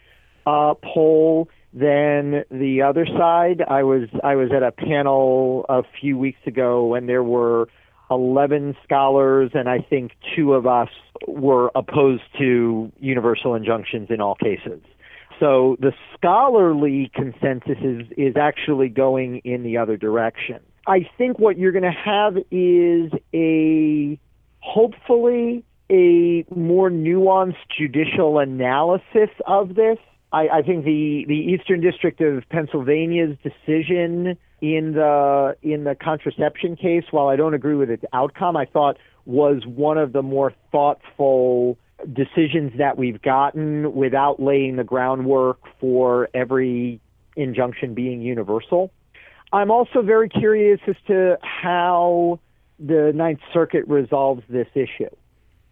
[0.46, 3.62] uh, poll than the other side.
[3.66, 7.68] I was I was at a panel a few weeks ago, and there were
[8.10, 10.88] 11 scholars, and I think two of us
[11.26, 14.80] were opposed to universal injunctions in all cases.
[15.38, 20.60] So the scholarly consensus is, is actually going in the other direction.
[20.86, 24.18] I think what you're going to have is a
[24.60, 29.98] hopefully a more nuanced judicial analysis of this.
[30.32, 36.76] I, I think the, the Eastern District of Pennsylvania's decision in the in the contraception
[36.76, 40.52] case, while I don't agree with its outcome, I thought was one of the more
[40.72, 41.78] thoughtful
[42.12, 47.00] decisions that we've gotten without laying the groundwork for every
[47.36, 48.90] injunction being universal.
[49.52, 52.40] I'm also very curious as to how
[52.78, 55.10] the Ninth Circuit resolves this issue.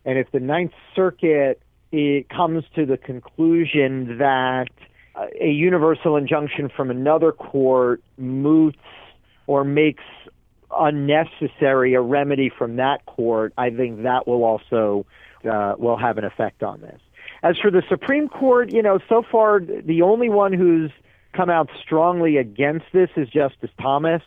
[0.05, 1.61] And if the Ninth Circuit
[1.91, 4.69] it comes to the conclusion that
[5.41, 8.79] a universal injunction from another court moots
[9.47, 10.05] or makes
[10.77, 15.07] unnecessary a remedy from that court, I think that will also
[15.51, 17.01] uh, will have an effect on this.
[17.43, 20.91] As for the Supreme Court, you know, so far the only one who's
[21.33, 24.23] come out strongly against this is Justice Thomas,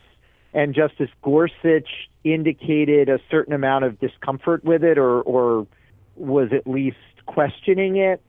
[0.54, 1.88] and Justice Gorsuch
[2.24, 5.66] indicated a certain amount of discomfort with it, or or
[6.16, 8.22] was at least questioning it.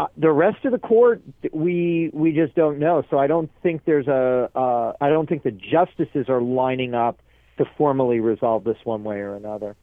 [0.00, 1.20] Uh, the rest of the court,
[1.52, 3.04] we we just don't know.
[3.10, 4.48] So I don't think there's a.
[4.54, 7.18] Uh, I don't think the justices are lining up
[7.58, 9.76] to formally resolve this one way or another.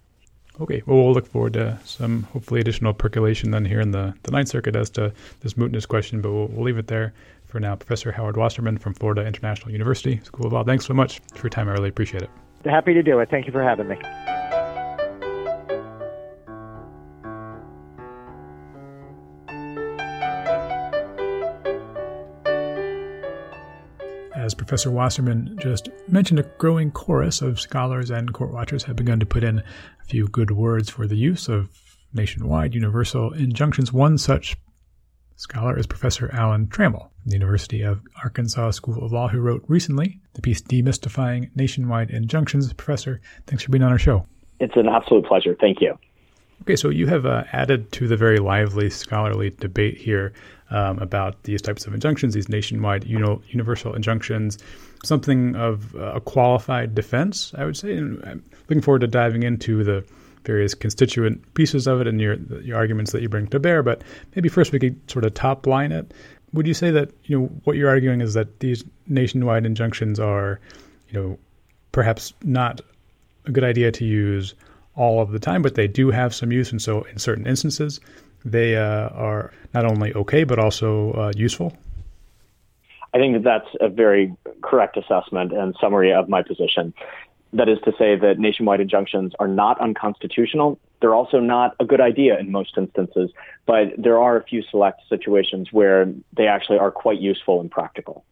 [0.59, 4.31] Okay, well, we'll look forward to some hopefully additional percolation then here in the, the
[4.31, 7.13] Ninth Circuit as to this mootness question, but we'll, we'll leave it there
[7.45, 7.75] for now.
[7.75, 11.51] Professor Howard Wasserman from Florida International University School of Law, thanks so much for your
[11.51, 11.69] time.
[11.69, 12.31] I really appreciate it.
[12.65, 13.29] Happy to do it.
[13.29, 13.97] Thank you for having me.
[24.57, 29.25] Professor Wasserman just mentioned, a growing chorus of scholars and court watchers have begun to
[29.25, 31.69] put in a few good words for the use of
[32.13, 33.93] nationwide universal injunctions.
[33.93, 34.57] One such
[35.35, 39.63] scholar is Professor Alan Trammell from the University of Arkansas School of Law, who wrote
[39.67, 42.71] recently the piece Demystifying Nationwide Injunctions.
[42.73, 44.25] Professor, thanks for being on our show.
[44.59, 45.55] It's an absolute pleasure.
[45.59, 45.97] Thank you.
[46.63, 50.33] Okay, so you have uh, added to the very lively scholarly debate here
[50.69, 54.57] um, about these types of injunctions, these nationwide you know, universal injunctions,
[55.03, 57.95] something of a qualified defense, I would say.
[57.95, 60.03] And I'm looking forward to diving into the
[60.43, 63.83] various constituent pieces of it and your, your arguments that you bring to bear.
[63.83, 64.01] But
[64.35, 66.13] maybe first we could sort of top line it.
[66.53, 70.59] Would you say that you know what you're arguing is that these nationwide injunctions are,
[71.09, 71.39] you know,
[71.91, 72.81] perhaps not
[73.45, 74.53] a good idea to use
[74.97, 77.99] all of the time, but they do have some use, and so in certain instances,
[78.43, 81.73] they uh, are not only okay but also uh, useful.
[83.13, 86.93] I think that that's a very correct assessment and summary of my position.
[87.53, 90.77] That is to say that nationwide injunctions are not unconstitutional.
[90.99, 93.31] They're also not a good idea in most instances,
[93.65, 98.25] but there are a few select situations where they actually are quite useful and practical.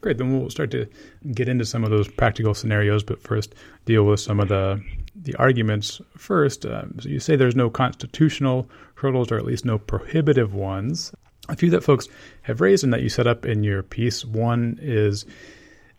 [0.00, 0.18] Great.
[0.18, 0.86] Then we'll start to
[1.32, 4.82] get into some of those practical scenarios, but first deal with some of the
[5.14, 6.64] the arguments first.
[6.64, 11.12] Uh, so you say there's no constitutional hurdles, or at least no prohibitive ones.
[11.48, 12.08] A few that folks
[12.42, 14.24] have raised and that you set up in your piece.
[14.24, 15.26] One is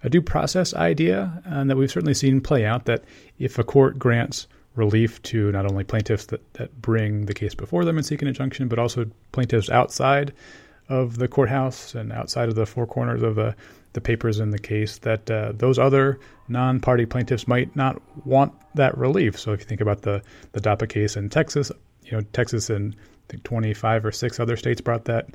[0.04, 2.86] a due process idea, and that we've certainly seen play out.
[2.86, 3.04] That
[3.38, 7.86] if a court grants relief to not only plaintiffs that, that bring the case before
[7.86, 10.34] them and seek an injunction, but also plaintiffs outside
[10.90, 13.56] of the courthouse and outside of the four corners of the
[13.94, 18.98] the papers in the case that uh, those other non-party plaintiffs might not want that
[18.98, 19.40] relief.
[19.40, 20.22] So if you think about the
[20.54, 21.72] the DAPA case in Texas,
[22.04, 25.30] you know Texas and I think 25 or six other states brought that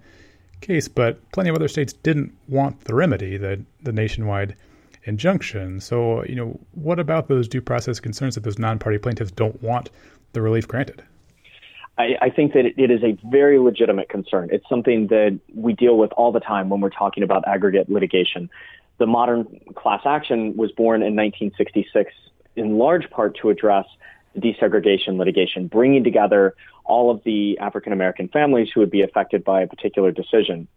[0.61, 4.57] case, but plenty of other states didn't want the remedy, the the nationwide
[5.05, 5.81] injunction.
[5.81, 9.91] So you know what about those due process concerns that those non-party plaintiffs don't want
[10.33, 11.03] the relief granted?
[11.99, 14.49] I, I think that it is a very legitimate concern.
[14.53, 18.51] It's something that we deal with all the time when we're talking about aggregate litigation.
[18.99, 22.12] The modern class action was born in 1966
[22.57, 23.86] in large part to address
[24.38, 29.62] desegregation litigation, bringing together all of the African American families who would be affected by
[29.62, 30.68] a particular decision.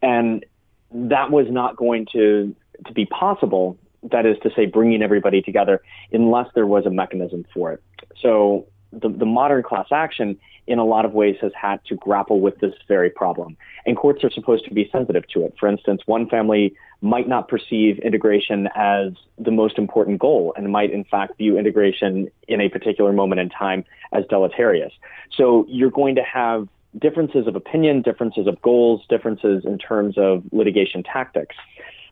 [0.00, 0.44] And
[0.92, 2.54] that was not going to,
[2.86, 7.44] to be possible, that is to say, bringing everybody together, unless there was a mechanism
[7.52, 7.82] for it.
[8.20, 12.40] So the, the modern class action in a lot of ways has had to grapple
[12.40, 13.56] with this very problem.
[13.86, 15.54] And courts are supposed to be sensitive to it.
[15.58, 20.92] For instance, one family might not perceive integration as the most important goal and might
[20.92, 24.92] in fact view integration in a particular moment in time as deleterious.
[25.34, 26.68] So you're going to have
[26.98, 31.56] differences of opinion, differences of goals, differences in terms of litigation tactics.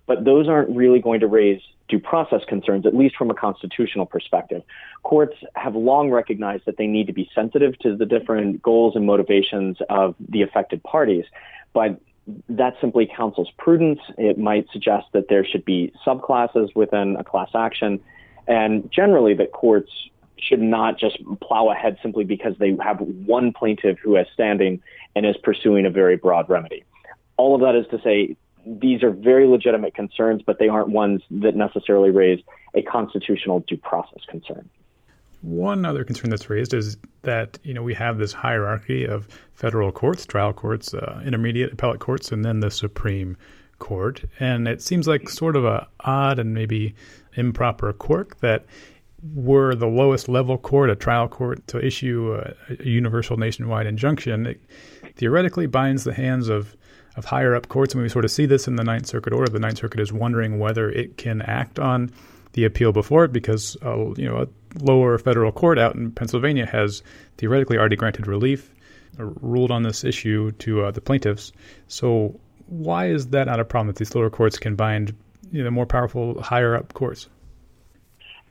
[0.06, 4.06] But those aren't really going to raise due process concerns, at least from a constitutional
[4.06, 4.62] perspective.
[5.02, 9.06] Courts have long recognized that they need to be sensitive to the different goals and
[9.06, 11.24] motivations of the affected parties,
[11.72, 12.00] but
[12.48, 14.00] that simply counsels prudence.
[14.18, 18.00] It might suggest that there should be subclasses within a class action,
[18.48, 19.90] and generally that courts
[20.38, 24.82] should not just plow ahead simply because they have one plaintiff who has standing
[25.14, 26.84] and is pursuing a very broad remedy.
[27.36, 31.22] All of that is to say, these are very legitimate concerns, but they aren't ones
[31.30, 32.40] that necessarily raise
[32.74, 34.68] a constitutional due process concern.
[35.42, 39.92] One other concern that's raised is that you know we have this hierarchy of federal
[39.92, 43.36] courts, trial courts, uh, intermediate appellate courts, and then the Supreme
[43.78, 46.94] Court, and it seems like sort of a odd and maybe
[47.34, 48.64] improper quirk that
[49.34, 54.46] were the lowest level court, a trial court, to issue a, a universal nationwide injunction,
[54.46, 54.60] it
[55.16, 56.76] theoretically binds the hands of
[57.16, 59.50] of higher up courts, and we sort of see this in the Ninth Circuit order.
[59.50, 62.10] The Ninth Circuit is wondering whether it can act on
[62.52, 64.48] the appeal before it because uh, you know a
[64.82, 67.02] lower federal court out in Pennsylvania has
[67.38, 68.72] theoretically already granted relief,
[69.18, 71.52] uh, ruled on this issue to uh, the plaintiffs.
[71.88, 75.14] So why is that not a problem that these lower courts can bind
[75.52, 77.28] you know the more powerful higher up courts?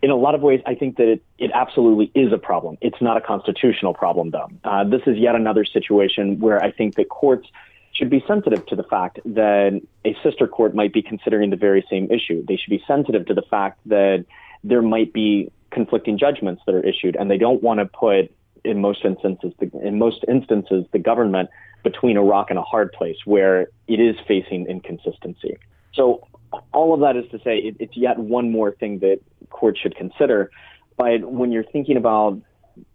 [0.06, 2.78] in a lot of ways, I think that it, it absolutely is a problem.
[2.80, 4.50] It's not a constitutional problem, though.
[4.64, 7.48] Uh, this is yet another situation where I think that courts
[7.96, 11.86] should be sensitive to the fact that a sister court might be considering the very
[11.90, 12.46] same issue.
[12.46, 14.26] They should be sensitive to the fact that
[14.64, 18.32] there might be conflicting judgments that are issued, and they don't want to put,
[18.64, 21.50] in most instances, the, in most instances, the government
[21.84, 25.58] between a rock and a hard place where it is facing inconsistency.
[25.94, 26.28] So
[26.74, 29.20] all of that is to say, it, it's yet one more thing that
[29.50, 30.52] courts should consider.
[30.98, 32.42] But when you're thinking about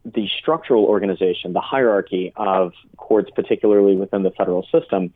[0.04, 5.12] the structural organization, the hierarchy of courts, particularly within the federal system,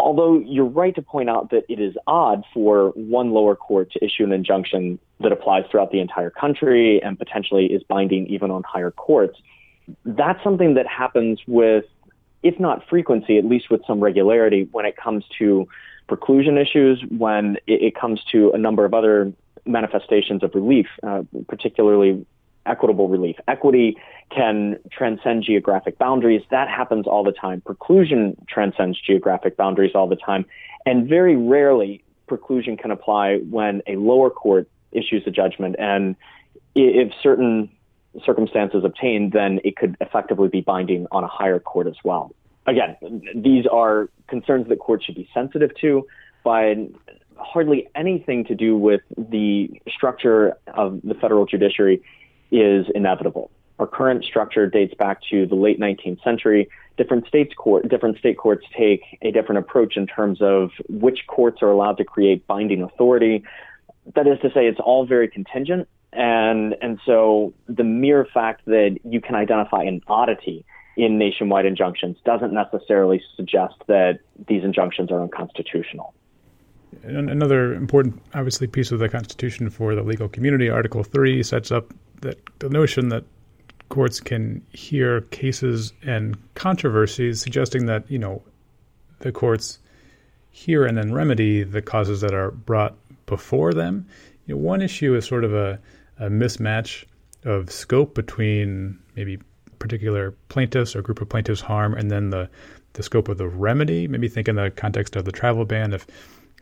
[0.00, 4.04] although you're right to point out that it is odd for one lower court to
[4.04, 8.62] issue an injunction that applies throughout the entire country and potentially is binding even on
[8.62, 9.38] higher courts,
[10.04, 11.84] that's something that happens with,
[12.42, 15.68] if not frequency, at least with some regularity when it comes to
[16.08, 19.32] preclusion issues, when it, comes to a number of other
[19.64, 22.26] manifestations of relief, uh, particularly
[22.66, 23.36] equitable relief.
[23.48, 23.96] Equity
[24.30, 26.42] can transcend geographic boundaries.
[26.50, 27.62] That happens all the time.
[27.62, 30.44] Preclusion transcends geographic boundaries all the time.
[30.86, 35.76] And very rarely, preclusion can apply when a lower court issues a judgment.
[35.78, 36.16] And
[36.74, 37.70] if certain
[38.24, 42.32] circumstances obtained, then it could effectively be binding on a higher court as well
[42.66, 42.96] again,
[43.34, 46.06] these are concerns that courts should be sensitive to,
[46.44, 46.76] but
[47.36, 52.02] hardly anything to do with the structure of the federal judiciary
[52.50, 53.50] is inevitable.
[53.78, 56.68] Our current structure dates back to the late 19th century.
[56.98, 61.62] Different states court, different state courts take a different approach in terms of which courts
[61.62, 63.42] are allowed to create binding authority.
[64.14, 68.98] That is to say, it's all very contingent, and and so the mere fact that
[69.04, 75.22] you can identify an oddity in nationwide injunctions doesn't necessarily suggest that these injunctions are
[75.22, 76.12] unconstitutional.
[77.04, 81.94] Another important, obviously, piece of the Constitution for the legal community, Article 3, sets up
[82.20, 83.24] that the notion that
[83.88, 88.42] courts can hear cases and controversies, suggesting that, you know,
[89.20, 89.78] the courts
[90.50, 92.96] hear and then remedy the causes that are brought
[93.26, 94.06] before them.
[94.46, 95.78] You know, one issue is sort of a,
[96.18, 97.04] a mismatch
[97.44, 99.38] of scope between maybe
[99.78, 102.48] particular plaintiffs or group of plaintiffs harm, and then the
[102.94, 104.08] the scope of the remedy.
[104.08, 105.92] Maybe think in the context of the travel ban.
[105.92, 106.06] If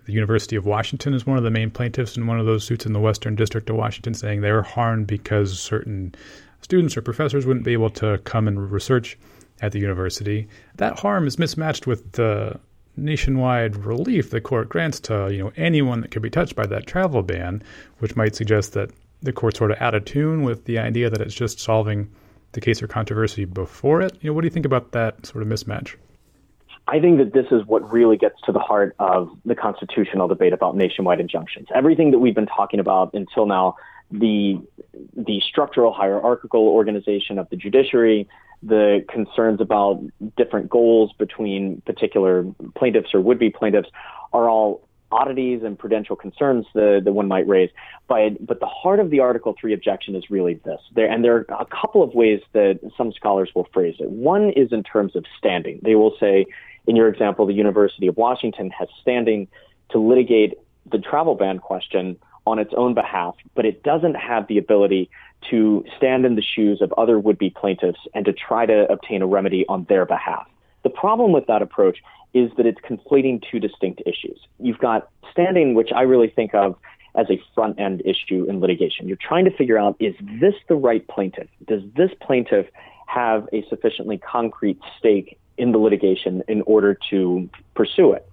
[0.08, 2.86] the University of Washington is one of the main plaintiffs in one of those suits
[2.86, 6.14] in the Western District of Washington, saying they were harmed because certain
[6.62, 9.18] students or professors wouldn't be able to come and research
[9.60, 10.48] at the university.
[10.76, 12.58] That harm is mismatched with the
[12.96, 16.86] nationwide relief the court grants to you know anyone that could be touched by that
[16.86, 17.62] travel ban,
[17.98, 18.90] which might suggest that
[19.20, 22.10] the court's sort of out of tune with the idea that it's just solving
[22.52, 24.16] the case or controversy before it.
[24.22, 25.96] You know, what do you think about that sort of mismatch?
[26.90, 30.54] I think that this is what really gets to the heart of the constitutional debate
[30.54, 31.68] about nationwide injunctions.
[31.74, 33.76] Everything that we've been talking about until now,
[34.10, 34.58] the
[35.14, 38.26] the structural hierarchical organization of the judiciary,
[38.62, 40.02] the concerns about
[40.38, 43.90] different goals between particular plaintiffs or would-be plaintiffs
[44.32, 47.70] are all oddities and prudential concerns that, that one might raise.
[48.08, 50.80] But, but the heart of the Article 3 objection is really this.
[50.94, 54.10] There, and there are a couple of ways that some scholars will phrase it.
[54.10, 55.80] One is in terms of standing.
[55.82, 56.46] They will say,
[56.88, 59.46] in your example, the University of Washington has standing
[59.90, 60.58] to litigate
[60.90, 62.16] the travel ban question
[62.46, 65.10] on its own behalf, but it doesn't have the ability
[65.50, 69.20] to stand in the shoes of other would be plaintiffs and to try to obtain
[69.20, 70.46] a remedy on their behalf.
[70.82, 71.98] The problem with that approach
[72.32, 74.40] is that it's conflating two distinct issues.
[74.58, 76.74] You've got standing, which I really think of
[77.14, 79.08] as a front end issue in litigation.
[79.08, 81.48] You're trying to figure out is this the right plaintiff?
[81.66, 82.66] Does this plaintiff
[83.06, 88.28] have a sufficiently concrete stake in the litigation in order to pursue it?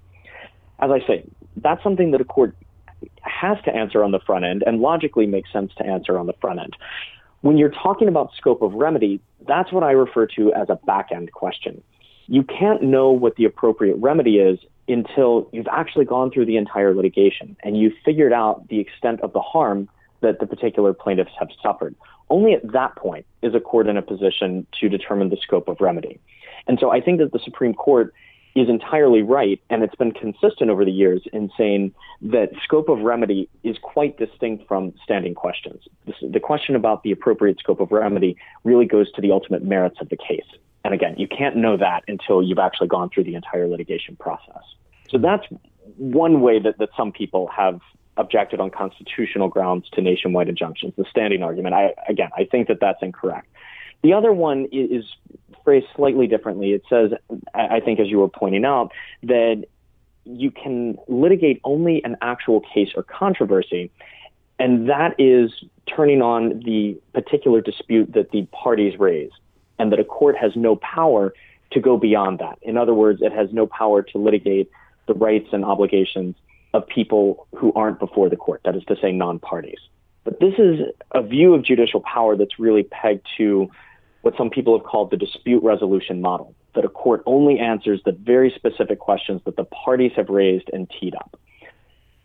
[0.79, 1.23] As I say,
[1.57, 2.55] that's something that a court
[3.21, 6.33] has to answer on the front end and logically makes sense to answer on the
[6.41, 6.75] front end.
[7.41, 11.09] When you're talking about scope of remedy, that's what I refer to as a back
[11.11, 11.83] end question
[12.27, 16.93] you can't know what the appropriate remedy is until you've actually gone through the entire
[16.93, 19.89] litigation and you've figured out the extent of the harm
[20.25, 21.95] that the particular plaintiffs have suffered.
[22.29, 25.79] Only at that point is a court in a position to determine the scope of
[25.79, 26.19] remedy.
[26.67, 28.11] And so I think that the Supreme Court
[28.55, 32.99] is entirely right, and it's been consistent over the years in saying that scope of
[33.01, 35.83] remedy is quite distinct from standing questions.
[36.21, 40.07] The question about the appropriate scope of remedy really goes to the ultimate merits of
[40.09, 40.47] the case.
[40.85, 44.63] And again, you can't know that until you've actually gone through the entire litigation process.
[45.09, 45.45] So that's
[45.97, 47.81] one way that, that some people have
[48.17, 51.75] objected on constitutional grounds to nationwide injunctions, the standing argument.
[51.75, 53.47] I, again, I think that that's incorrect.
[54.03, 55.05] The other one is
[55.63, 56.73] phrased slightly differently.
[56.73, 57.11] It says,
[57.53, 58.91] I think, as you were pointing out,
[59.23, 59.65] that
[60.23, 63.91] you can litigate only an actual case or controversy,
[64.59, 65.51] and that is
[65.87, 69.31] turning on the particular dispute that the parties raise,
[69.79, 71.33] and that a court has no power
[71.71, 72.57] to go beyond that.
[72.61, 74.69] In other words, it has no power to litigate
[75.07, 76.35] the rights and obligations
[76.75, 79.79] of people who aren't before the court, that is to say, non parties.
[80.25, 83.69] But this is a view of judicial power that's really pegged to
[84.21, 88.11] what some people have called the dispute resolution model, that a court only answers the
[88.11, 91.39] very specific questions that the parties have raised and teed up.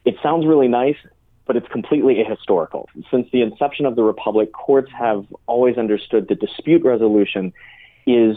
[0.05, 0.97] It sounds really nice,
[1.47, 2.87] but it's completely ahistorical.
[3.11, 7.53] Since the inception of the Republic, courts have always understood that dispute resolution
[8.15, 8.37] is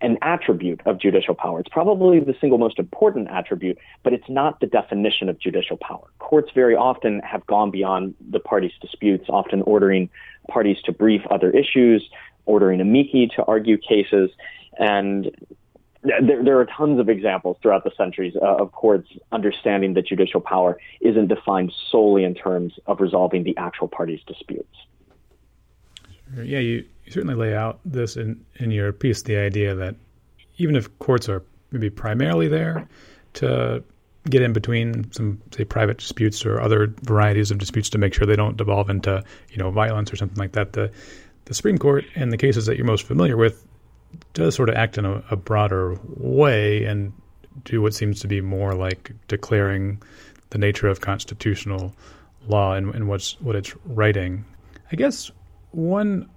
[0.00, 1.60] an attribute of judicial power.
[1.60, 6.06] It's probably the single most important attribute, but it's not the definition of judicial power.
[6.18, 10.08] Courts very often have gone beyond the parties' disputes, often ordering
[10.48, 12.08] parties to brief other issues,
[12.46, 14.30] ordering amici to argue cases,
[14.78, 15.30] and
[16.02, 20.40] there, there, are tons of examples throughout the centuries uh, of courts understanding that judicial
[20.40, 24.74] power isn't defined solely in terms of resolving the actual parties' disputes.
[26.36, 29.96] Yeah, you, you certainly lay out this in, in your piece the idea that
[30.58, 32.88] even if courts are maybe primarily there
[33.34, 33.82] to
[34.28, 38.26] get in between some say private disputes or other varieties of disputes to make sure
[38.26, 40.90] they don't devolve into you know violence or something like that the
[41.46, 43.64] the Supreme Court and the cases that you're most familiar with
[44.34, 47.12] does sort of act in a, a broader way and
[47.64, 50.00] do what seems to be more like declaring
[50.50, 51.94] the nature of constitutional
[52.46, 54.44] law and, and what's what it's writing.
[54.92, 55.30] I guess
[55.72, 56.28] one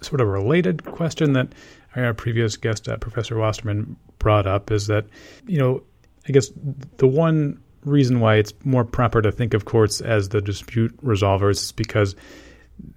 [0.00, 1.48] sort of related question that
[1.96, 5.06] our previous guest, uh, Professor Wasserman, brought up is that,
[5.46, 5.82] you know,
[6.28, 6.50] I guess
[6.98, 11.62] the one reason why it's more proper to think of courts as the dispute resolvers
[11.62, 12.14] is because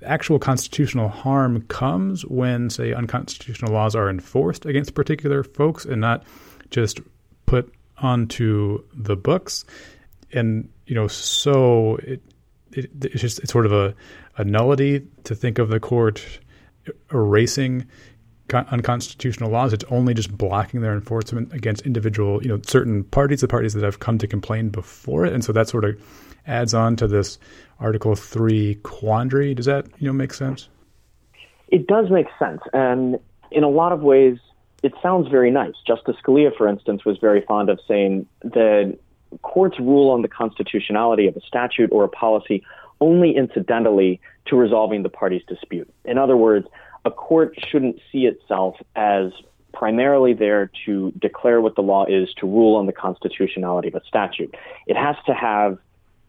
[0.06, 6.24] actual constitutional harm comes when, say, unconstitutional laws are enforced against particular folks and not
[6.70, 7.00] just
[7.46, 9.66] put onto the books.
[10.32, 12.22] And, you know, so it,
[12.78, 13.96] it it's just it's sort of a,
[14.38, 16.26] a nullity to think of the court
[17.12, 17.86] erasing
[18.52, 19.74] unconstitutional laws.
[19.74, 23.84] It's only just blocking their enforcement against individual, you know, certain parties, the parties that
[23.84, 25.34] have come to complain before it.
[25.34, 26.00] And so that sort of
[26.46, 27.40] adds on to this
[27.80, 29.54] Article 3 quandary.
[29.54, 30.70] Does that, you know, make sense?
[31.70, 32.62] It does make sense.
[32.74, 33.18] And
[33.52, 34.38] in a lot of ways,
[34.84, 35.74] it sounds very nice.
[35.88, 38.98] Justice Scalia, for instance, was very fond of saying that
[39.42, 42.64] courts rule on the constitutionality of a statute or a policy
[43.02, 45.92] only incidentally to resolving the party's dispute.
[46.06, 46.68] In other words,
[47.06, 49.32] a court shouldn't see itself as
[49.74, 54.02] primarily there to declare what the law is, to rule on the constitutionality of a
[54.08, 54.56] statute.
[54.88, 55.78] It has to have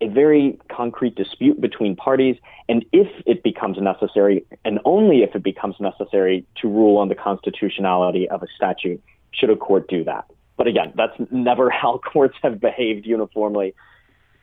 [0.01, 2.37] a very concrete dispute between parties,
[2.69, 7.15] and if it becomes necessary, and only if it becomes necessary, to rule on the
[7.15, 9.01] constitutionality of a statute,
[9.31, 10.25] should a court do that.
[10.57, 13.75] But again, that's never how courts have behaved uniformly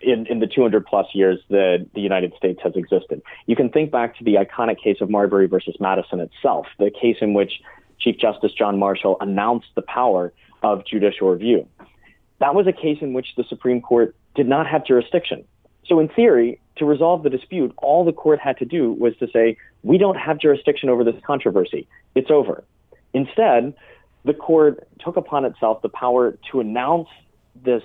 [0.02, 3.22] in, in the 200 plus years that the United States has existed.
[3.46, 7.18] You can think back to the iconic case of Marbury versus Madison itself, the case
[7.22, 7.62] in which
[8.00, 10.34] Chief Justice John Marshall announced the power
[10.64, 11.68] of judicial review.
[12.40, 15.46] That was a case in which the Supreme Court did not have jurisdiction.
[15.86, 19.28] So, in theory, to resolve the dispute, all the court had to do was to
[19.32, 21.88] say, We don't have jurisdiction over this controversy.
[22.16, 22.64] It's over.
[23.14, 23.74] Instead,
[24.26, 27.08] the court took upon itself the power to announce
[27.56, 27.84] this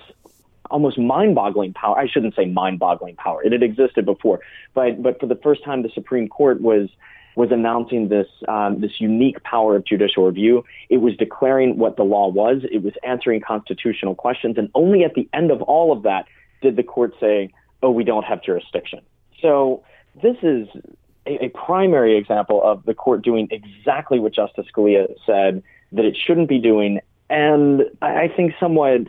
[0.70, 1.98] almost mind-boggling power.
[1.98, 3.42] I shouldn't say mind-boggling power.
[3.42, 4.40] It had existed before,
[4.74, 6.88] but but for the first time, the Supreme Court was
[7.36, 10.64] was announcing this um, this unique power of judicial review.
[10.88, 12.62] It was declaring what the law was.
[12.70, 16.26] It was answering constitutional questions, and only at the end of all of that
[16.62, 17.50] did the court say,
[17.82, 19.00] "Oh, we don't have jurisdiction."
[19.40, 19.84] So
[20.22, 20.66] this is
[21.26, 25.62] a, a primary example of the court doing exactly what Justice Scalia said
[25.96, 29.00] that it shouldn't be doing and I think somewhat,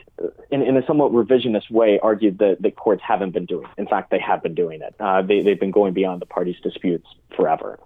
[0.50, 3.68] in, in, a somewhat revisionist way, argued that, the courts haven't been doing.
[3.78, 4.96] In fact, they have been doing it.
[5.00, 7.78] Uh, they, they've been going beyond the parties' disputes forever.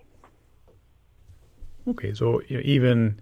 [1.86, 3.20] Okay, so you know, even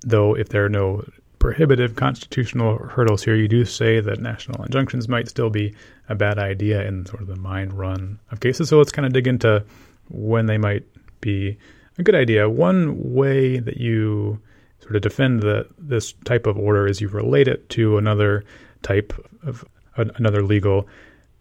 [0.00, 1.04] though if there are no
[1.38, 3.34] prohibitive constitutional hurdles here.
[3.34, 5.74] You do say that national injunctions might still be
[6.08, 8.68] a bad idea in sort of the mine run of cases.
[8.68, 9.64] So let's kind of dig into
[10.08, 10.84] when they might
[11.20, 11.56] be
[11.98, 12.48] a good idea.
[12.48, 14.40] One way that you
[14.80, 18.44] sort of defend the this type of order is you relate it to another
[18.82, 19.12] type
[19.42, 19.64] of
[19.96, 20.86] another legal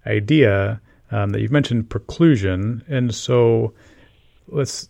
[0.05, 0.81] idea
[1.11, 3.73] um, that you've mentioned preclusion, and so
[4.47, 4.89] let's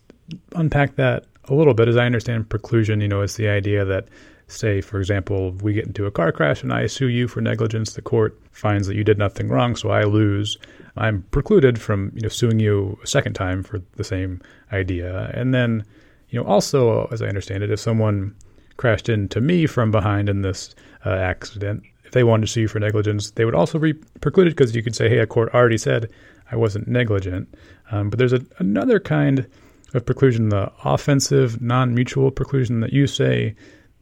[0.56, 1.88] unpack that a little bit.
[1.88, 4.08] As I understand preclusion, you know, it's the idea that
[4.48, 7.94] say, for example, we get into a car crash and I sue you for negligence,
[7.94, 10.58] the court finds that you did nothing wrong, so I lose.
[10.96, 14.42] I'm precluded from you know suing you a second time for the same
[14.72, 15.32] idea.
[15.34, 15.86] And then,
[16.30, 18.36] you know, also as I understand it, if someone
[18.78, 20.76] crashed into me from behind in this
[21.06, 24.56] uh, accident, if they wanted to sue you for negligence, they would also be precluded
[24.56, 26.10] because you could say, hey, a court already said
[26.52, 27.54] I wasn't negligent.
[27.92, 29.48] Um, but there's a, another kind
[29.94, 33.56] of preclusion, the offensive, non mutual preclusion that you say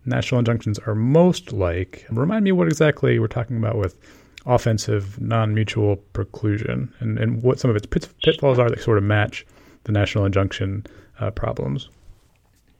[0.06, 2.06] national injunctions are most like.
[2.10, 3.98] Remind me what exactly we're talking about with
[4.46, 8.98] offensive, non mutual preclusion and, and what some of its pit, pitfalls are that sort
[8.98, 9.46] of match
[9.86, 10.86] the national injunction
[11.20, 11.90] uh, problems.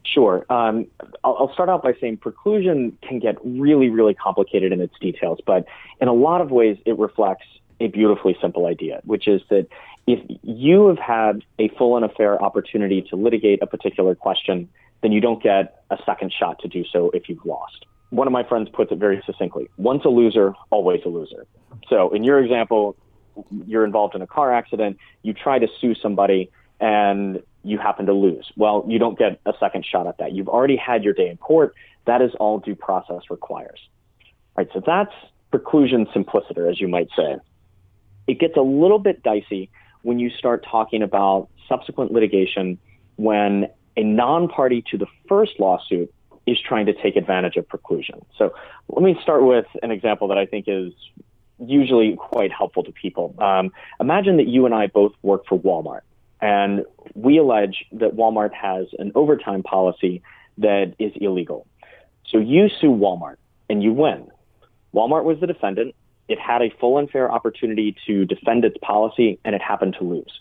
[0.06, 0.46] Sure.
[0.50, 0.88] Um,
[1.24, 5.40] I'll, I'll, start out by saying preclusion can get really, really complicated in its details,
[5.46, 5.66] but
[6.00, 7.46] in a lot of ways, it reflects
[7.80, 9.68] a beautifully simple idea, which is that
[10.08, 14.70] if you have had a full and a fair opportunity to litigate a particular question,
[15.02, 17.86] then you don't get a second shot to do so if you've lost.
[18.12, 21.48] One of my friends puts it very succinctly once a loser, always a loser.
[21.90, 22.96] So, in your example,
[23.66, 28.14] you're involved in a car accident, you try to sue somebody, and you happen to
[28.14, 28.52] lose.
[28.56, 30.34] Well, you don't get a second shot at that.
[30.34, 31.74] You've already had your day in court.
[32.06, 33.80] That is all due process requires.
[34.56, 35.14] All right, so that's
[35.52, 37.38] preclusion simpliciter, as you might say.
[38.28, 39.70] It gets a little bit dicey
[40.04, 42.78] when you start talking about subsequent litigation
[43.16, 46.14] when a non party to the first lawsuit
[46.46, 48.24] is trying to take advantage of preclusion.
[48.38, 48.54] So
[48.90, 50.94] let me start with an example that I think is
[51.60, 53.34] usually quite helpful to people.
[53.40, 56.02] Um, imagine that you and I both work for Walmart,
[56.46, 56.86] and
[57.16, 60.22] we allege that Walmart has an overtime policy
[60.60, 61.66] that is illegal.
[62.28, 63.38] So you sue Walmart
[63.68, 64.28] and you win.
[64.94, 65.96] Walmart was the defendant.
[66.28, 70.06] It had a full and fair opportunity to defend its policy, and it happened to
[70.06, 70.40] lose.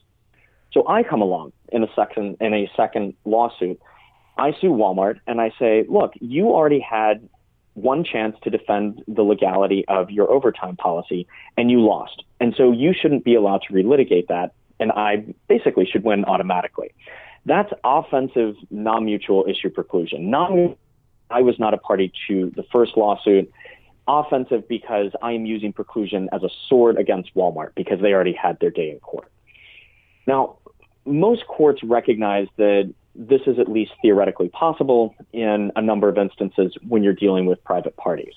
[0.73, 3.81] So I come along in a second in a second lawsuit.
[4.37, 7.27] I sue Walmart and I say, look, you already had
[7.75, 11.27] one chance to defend the legality of your overtime policy
[11.57, 12.25] and you lost.
[12.41, 14.53] And so you shouldn't be allowed to relitigate that.
[14.81, 16.95] And I basically should win automatically.
[17.47, 20.21] That's offensive non mutual issue preclusion.
[20.21, 20.77] Non
[21.31, 23.51] I was not a party to the first lawsuit.
[24.07, 28.61] Offensive because I am using preclusion as a sword against Walmart because they already had
[28.61, 29.31] their day in court.
[30.27, 30.59] Now,
[31.07, 36.77] most courts recognize that this is at least theoretically possible in a number of instances
[36.87, 38.35] when you're dealing with private parties.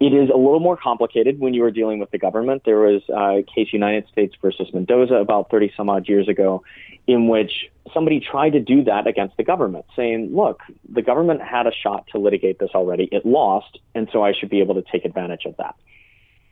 [0.00, 2.62] It is a little more complicated when you are dealing with the government.
[2.64, 6.62] There was a case United States versus Mendoza about 30 some odd years ago
[7.08, 11.66] in which somebody tried to do that against the government, saying, look, the government had
[11.66, 13.08] a shot to litigate this already.
[13.10, 15.74] It lost, and so I should be able to take advantage of that.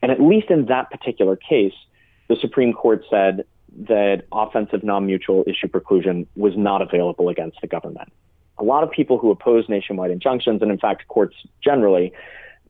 [0.03, 1.75] And at least in that particular case,
[2.29, 3.45] the Supreme Court said
[3.89, 8.13] that offensive non-mutual issue preclusion was not available against the government.
[8.59, 12.13] A lot of people who oppose nationwide injunctions, and in fact courts generally,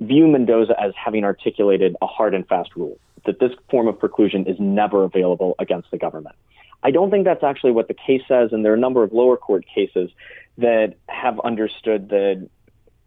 [0.00, 4.48] view Mendoza as having articulated a hard and fast rule that this form of preclusion
[4.48, 6.36] is never available against the government.
[6.82, 9.12] I don't think that's actually what the case says, and there are a number of
[9.12, 10.10] lower court cases
[10.58, 12.48] that have understood that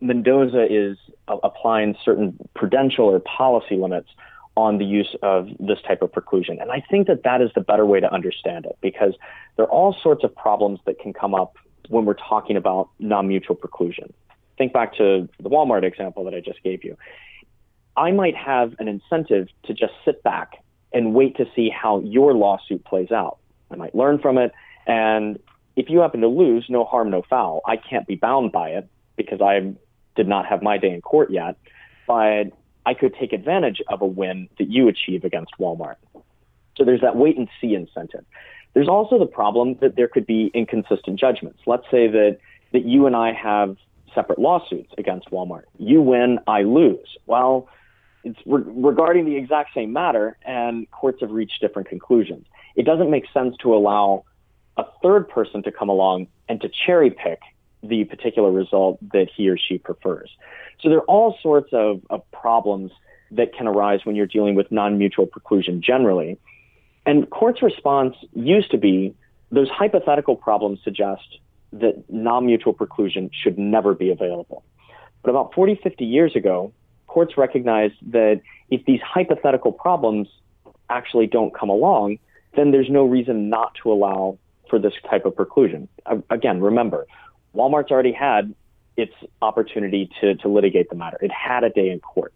[0.02, 4.10] Mendoza is applying certain prudential or policy limits
[4.56, 6.62] on the use of this type of preclusion.
[6.62, 9.14] And I think that that is the better way to understand it because
[9.56, 11.56] there are all sorts of problems that can come up
[11.88, 14.12] when we're talking about non mutual preclusion.
[14.60, 16.98] Think back to the Walmart example that I just gave you.
[17.98, 22.34] I might have an incentive to just sit back and wait to see how your
[22.34, 23.38] lawsuit plays out.
[23.72, 24.52] I might learn from it.
[24.86, 25.40] And
[25.76, 27.62] if you happen to lose, no harm, no foul.
[27.66, 29.74] I can't be bound by it because I
[30.16, 31.56] did not have my day in court yet.
[32.06, 32.52] But
[32.86, 35.96] I could take advantage of a win that you achieve against Walmart.
[36.76, 38.26] So there's that wait and see incentive.
[38.74, 41.60] There's also the problem that there could be inconsistent judgments.
[41.66, 42.40] Let's say that,
[42.74, 43.78] that you and I have
[44.14, 45.64] separate lawsuits against Walmart.
[45.78, 47.18] You win, I lose.
[47.26, 47.70] Well,
[48.24, 52.46] it's re- regarding the exact same matter, and courts have reached different conclusions.
[52.76, 54.26] It doesn't make sense to allow
[54.78, 57.40] a third person to come along and to cherry pick
[57.84, 60.30] the particular result that he or she prefers.
[60.82, 62.92] So there are all sorts of, of problems
[63.32, 66.40] that can arise when you're dealing with non-mutual preclusion generally.
[67.06, 69.16] And court's response used to be
[69.52, 71.40] those hypothetical problems suggest
[71.74, 74.64] that non-mutual preclusion should never be available.
[75.22, 76.72] But about 40, 50 years ago,
[77.08, 80.28] courts recognized that if these hypothetical problems
[80.90, 82.20] actually don't come along,
[82.56, 84.38] then there's no reason not to allow
[84.70, 85.88] for this type of preclusion.
[86.30, 87.06] Again, remember,
[87.56, 88.54] Walmart's already had
[88.98, 91.18] its opportunity to, to litigate the matter.
[91.22, 92.34] It had a day in court.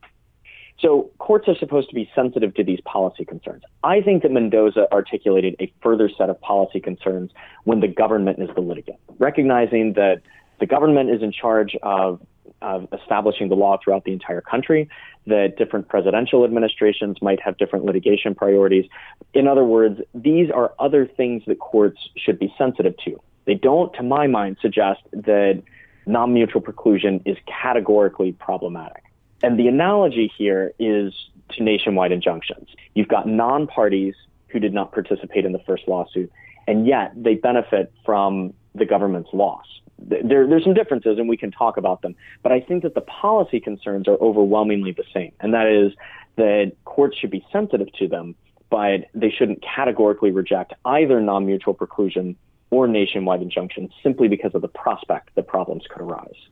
[0.79, 3.63] So courts are supposed to be sensitive to these policy concerns.
[3.83, 7.31] I think that Mendoza articulated a further set of policy concerns
[7.63, 10.21] when the government is the litigant, recognizing that
[10.59, 12.21] the government is in charge of,
[12.61, 14.89] of establishing the law throughout the entire country,
[15.27, 18.85] that different presidential administrations might have different litigation priorities.
[19.33, 23.19] In other words, these are other things that courts should be sensitive to.
[23.45, 25.61] They don't, to my mind, suggest that
[26.05, 29.03] non mutual preclusion is categorically problematic.
[29.43, 31.13] And the analogy here is
[31.49, 32.69] to nationwide injunctions.
[32.95, 34.15] You've got non parties
[34.47, 36.31] who did not participate in the first lawsuit,
[36.65, 39.65] and yet they benefit from the government's loss.
[39.99, 42.15] There, there's some differences, and we can talk about them.
[42.41, 45.93] But I think that the policy concerns are overwhelmingly the same, and that is
[46.37, 48.35] that courts should be sensitive to them,
[48.69, 52.35] but they shouldn't categorically reject either non mutual preclusion
[52.71, 56.47] or nationwide injunctions simply because of the prospect that problems could arise.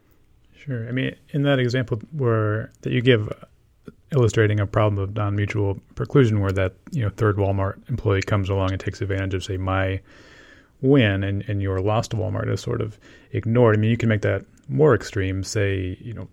[0.65, 0.87] Sure.
[0.87, 3.31] I mean, in that example where that you give,
[4.11, 8.71] illustrating a problem of non-mutual preclusion, where that you know third Walmart employee comes along
[8.71, 9.99] and takes advantage of, say, my
[10.81, 12.99] win, and and your loss to Walmart is sort of
[13.31, 13.75] ignored.
[13.75, 15.43] I mean, you can make that more extreme.
[15.43, 16.27] Say, you know,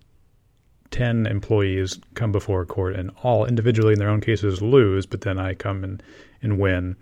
[0.91, 5.21] ten employees come before a court and all individually in their own cases lose, but
[5.21, 6.03] then I come and
[6.43, 6.95] and win.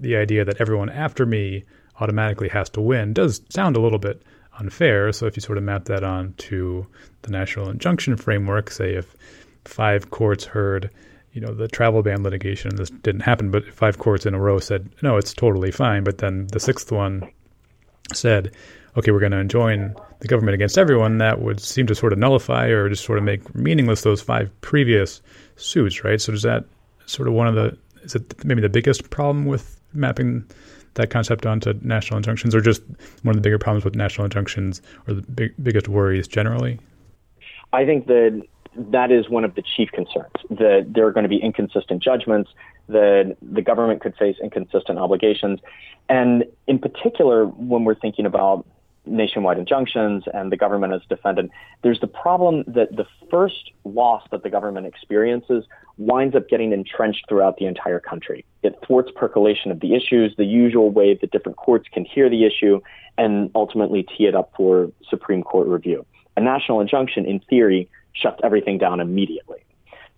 [0.00, 1.64] The idea that everyone after me
[2.00, 4.22] automatically has to win does sound a little bit
[4.58, 5.12] unfair.
[5.12, 6.86] So if you sort of map that on to
[7.22, 9.14] the national injunction framework, say if
[9.64, 10.90] five courts heard,
[11.32, 14.58] you know, the travel ban litigation, this didn't happen, but five courts in a row
[14.58, 16.04] said, no, it's totally fine.
[16.04, 17.30] But then the sixth one
[18.12, 18.52] said,
[18.96, 22.18] okay, we're going to enjoin the government against everyone, that would seem to sort of
[22.18, 25.22] nullify or just sort of make meaningless those five previous
[25.56, 26.20] suits, right?
[26.20, 26.64] So is that
[27.06, 30.44] sort of one of the, is it maybe the biggest problem with mapping
[30.94, 32.82] that concept onto national injunctions, or just
[33.22, 36.78] one of the bigger problems with national injunctions, or the big, biggest worries generally?
[37.72, 38.42] I think that
[38.76, 40.32] that is one of the chief concerns.
[40.50, 42.50] That there are going to be inconsistent judgments.
[42.88, 45.60] That the government could face inconsistent obligations,
[46.08, 48.66] and in particular, when we're thinking about
[49.04, 51.50] nationwide injunctions and the government as defendant,
[51.82, 55.64] there's the problem that the first loss that the government experiences
[55.98, 58.44] winds up getting entrenched throughout the entire country.
[58.62, 62.44] It thwarts percolation of the issues, the usual way that different courts can hear the
[62.44, 62.80] issue,
[63.18, 66.06] and ultimately tee it up for Supreme Court review.
[66.36, 69.64] A national injunction, in theory, shuts everything down immediately.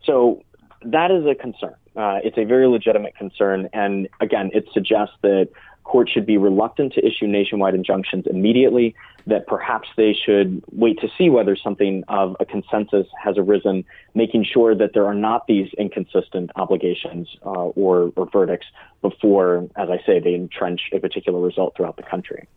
[0.05, 0.43] So
[0.83, 1.75] that is a concern.
[1.97, 3.69] Uh, it's a very legitimate concern.
[3.73, 5.49] And again, it suggests that
[5.85, 8.95] courts should be reluctant to issue nationwide injunctions immediately,
[9.27, 14.45] that perhaps they should wait to see whether something of a consensus has arisen, making
[14.45, 18.67] sure that there are not these inconsistent obligations uh, or, or verdicts
[19.03, 22.49] before, as I say, they entrench a particular result throughout the country.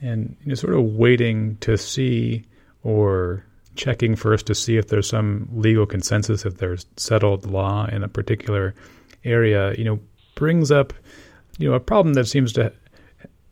[0.00, 2.44] And you know, sort of waiting to see
[2.82, 3.44] or
[3.74, 8.08] checking first to see if there's some legal consensus, if there's settled law in a
[8.08, 8.74] particular
[9.24, 9.98] area, you know,
[10.34, 10.92] brings up
[11.58, 12.72] you know, a problem that seems to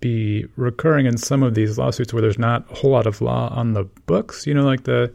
[0.01, 3.49] be recurring in some of these lawsuits where there's not a whole lot of law
[3.55, 4.47] on the books.
[4.47, 5.13] You know, like the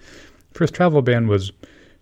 [0.51, 1.51] first travel ban was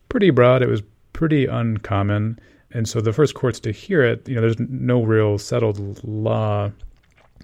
[0.09, 0.83] pretty broad, it was
[1.13, 2.39] pretty uncommon.
[2.71, 6.71] And so the first courts to hear it, you know, there's no real settled law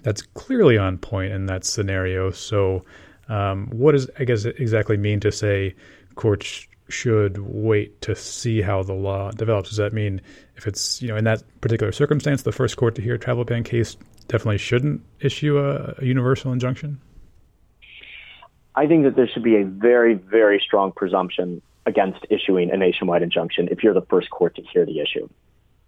[0.02, 2.30] that's clearly on point in that scenario.
[2.30, 2.84] So,
[3.28, 5.74] um, what does I guess exactly mean to say
[6.16, 9.70] courts should wait to see how the law develops?
[9.70, 10.20] Does that mean
[10.56, 13.44] if it's you know in that particular circumstance, the first court to hear a travel
[13.44, 13.96] ban case
[14.28, 17.00] definitely shouldn't issue a, a universal injunction?
[18.74, 23.22] I think that there should be a very, very strong presumption against issuing a nationwide
[23.22, 25.28] injunction if you're the first court to hear the issue.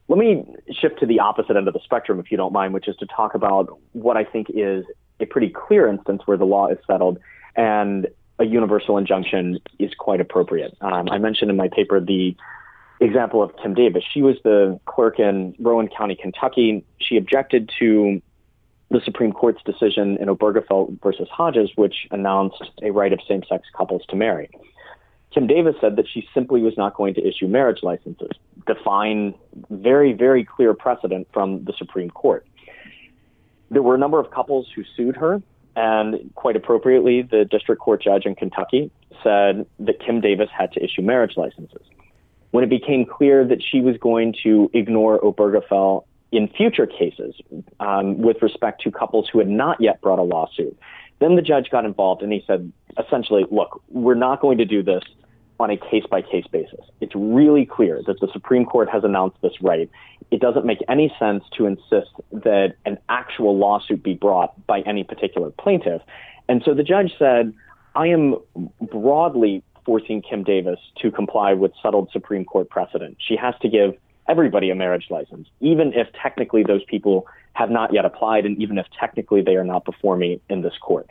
[0.08, 0.44] Let me
[0.80, 3.06] shift to the opposite end of the spectrum, if you don't mind, which is to
[3.06, 4.84] talk about what I think is
[5.20, 7.18] a pretty clear instance where the law is settled
[7.56, 8.08] and
[8.38, 10.76] a universal injunction is quite appropriate.
[10.80, 12.36] Um, I mentioned in my paper the
[13.00, 14.04] example of Kim Davis.
[14.12, 16.84] She was the clerk in Rowan County, Kentucky.
[16.98, 18.20] She objected to
[18.90, 23.66] the Supreme Court's decision in Obergefell versus Hodges, which announced a right of same sex
[23.76, 24.48] couples to marry.
[25.32, 28.30] Kim Davis said that she simply was not going to issue marriage licenses,
[28.66, 29.34] define
[29.68, 32.46] very, very clear precedent from the Supreme Court.
[33.70, 35.42] There were a number of couples who sued her
[35.76, 38.90] and quite appropriately, the district court judge in Kentucky
[39.22, 41.82] said that Kim Davis had to issue marriage licenses.
[42.52, 47.34] When it became clear that she was going to ignore Obergefell in future cases
[47.80, 50.78] um, with respect to couples who had not yet brought a lawsuit,
[51.20, 54.82] then the judge got involved and he said, essentially, look, we're not going to do
[54.82, 55.02] this
[55.60, 56.80] on a case by case basis.
[57.00, 59.88] It's really clear that the Supreme Court has announced this right.
[60.30, 65.04] It doesn't make any sense to insist that an actual lawsuit be brought by any
[65.04, 66.02] particular plaintiff.
[66.48, 67.54] And so the judge said,
[67.94, 68.36] I am
[68.80, 73.18] broadly forcing Kim Davis to comply with settled Supreme Court precedent.
[73.20, 73.94] She has to give
[74.28, 78.78] everybody a marriage license, even if technically those people have not yet applied, and even
[78.78, 81.06] if technically they are not before me in this court.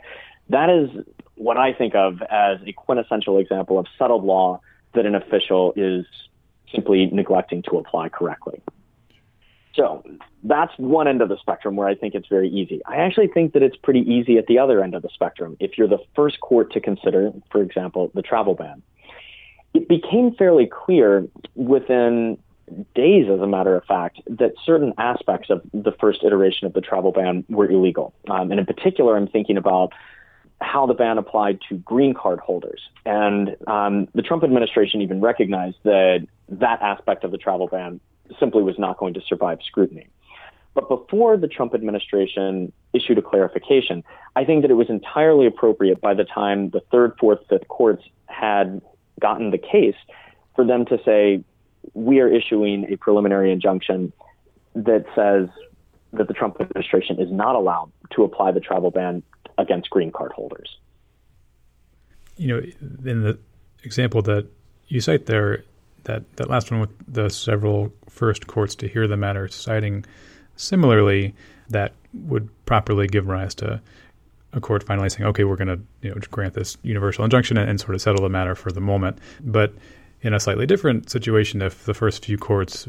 [0.48, 1.04] That is
[1.36, 4.60] what I think of as a quintessential example of settled law
[4.94, 6.06] that an official is
[6.72, 8.62] simply neglecting to apply correctly.
[9.74, 10.04] So
[10.44, 12.80] that's one end of the spectrum where I think it's very easy.
[12.86, 15.56] I actually think that it's pretty easy at the other end of the spectrum.
[15.58, 18.82] If you're the first court to consider, for example, the travel ban,
[19.72, 21.26] it became fairly clear
[21.56, 22.38] within
[22.94, 26.80] days, as a matter of fact, that certain aspects of the first iteration of the
[26.80, 28.14] travel ban were illegal.
[28.30, 29.92] Um, and in particular, I'm thinking about
[30.60, 32.80] how the ban applied to green card holders.
[33.04, 38.00] And um, the Trump administration even recognized that that aspect of the travel ban
[38.38, 40.06] simply was not going to survive scrutiny.
[40.74, 44.02] But before the Trump administration issued a clarification,
[44.34, 48.02] I think that it was entirely appropriate by the time the third, fourth, fifth courts
[48.26, 48.82] had
[49.20, 49.94] gotten the case
[50.56, 51.44] for them to say,
[51.92, 54.12] we are issuing a preliminary injunction
[54.74, 55.48] that says
[56.16, 59.22] that the Trump administration is not allowed to apply the travel ban
[59.58, 60.78] against green card holders.
[62.36, 62.62] You know,
[63.04, 63.38] in the
[63.84, 64.46] example that
[64.88, 65.64] you cite there,
[66.04, 70.04] that, that last one with the several first courts to hear the matter citing
[70.56, 71.34] similarly,
[71.70, 73.80] that would properly give rise to
[74.52, 77.68] a court finally saying, okay, we're going to you know grant this universal injunction and,
[77.68, 79.18] and, sort of settle the matter for the moment.
[79.40, 79.74] But
[80.22, 82.88] in a slightly different situation, if the first few courts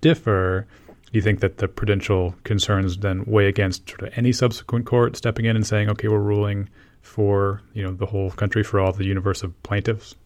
[0.00, 0.66] differ,
[1.14, 5.14] do you think that the prudential concerns then weigh against sort of any subsequent court
[5.16, 6.68] stepping in and saying, okay, we're ruling
[7.02, 10.16] for you know the whole country for all the universe of plaintiffs?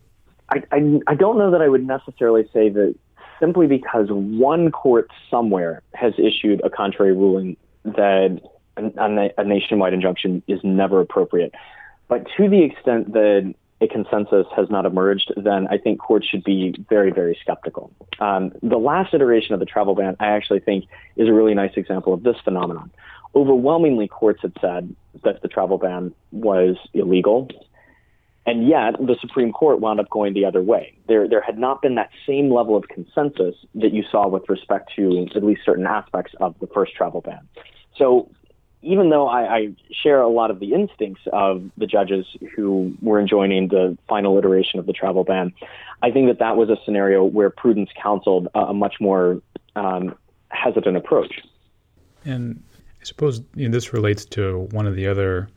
[0.49, 2.95] I, I, I don't know that I would necessarily say that
[3.39, 8.41] simply because one court somewhere has issued a contrary ruling that
[8.79, 11.55] a, a nationwide injunction is never appropriate.
[12.09, 16.43] But to the extent that a consensus has not emerged, then I think courts should
[16.43, 17.93] be very, very skeptical.
[18.19, 21.73] Um, the last iteration of the travel ban, I actually think, is a really nice
[21.77, 22.91] example of this phenomenon.
[23.35, 27.49] Overwhelmingly, courts had said that the travel ban was illegal,
[28.47, 30.95] and yet the Supreme Court wound up going the other way.
[31.07, 34.91] There, there had not been that same level of consensus that you saw with respect
[34.97, 37.47] to at least certain aspects of the first travel ban.
[37.97, 38.31] So
[38.83, 43.21] even though I, I, share a lot of the instincts of the judges who were
[43.21, 45.53] enjoining the final iteration of the travel ban,
[46.03, 49.43] I think that that was a scenario where prudence counseled a, a much more
[49.75, 50.15] um,
[50.51, 51.41] hesitant approach.
[52.25, 52.63] And
[53.01, 55.49] I suppose you know, this relates to one of the other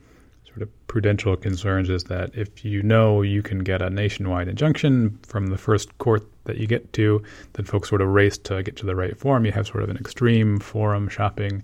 [0.46, 5.18] sort of prudential concerns is that if you know you can get a nationwide injunction
[5.22, 7.22] from the first court that you get to,
[7.54, 9.46] then folks sort of race to get to the right forum.
[9.46, 11.62] You have sort of an extreme forum shopping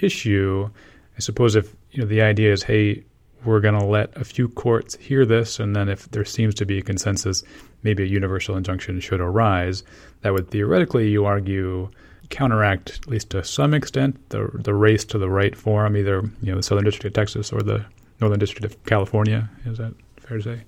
[0.00, 0.70] issue
[1.16, 3.04] I suppose if you know the idea is, hey,
[3.44, 6.66] we're going to let a few courts hear this, and then if there seems to
[6.66, 7.42] be a consensus,
[7.82, 9.84] maybe a universal injunction should arise.
[10.22, 11.90] That would theoretically, you argue,
[12.30, 16.50] counteract at least to some extent the the race to the right forum, either you
[16.50, 17.84] know the Southern District of Texas or the
[18.20, 19.50] Northern District of California.
[19.66, 20.62] Is that fair to say?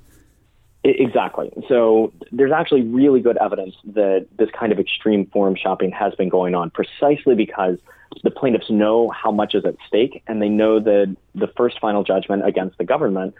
[0.89, 1.51] Exactly.
[1.69, 6.29] So there's actually really good evidence that this kind of extreme forum shopping has been
[6.29, 7.79] going on precisely because
[8.23, 12.05] the plaintiffs know how much is at stake and they know that the first final
[12.05, 13.35] judgment against the government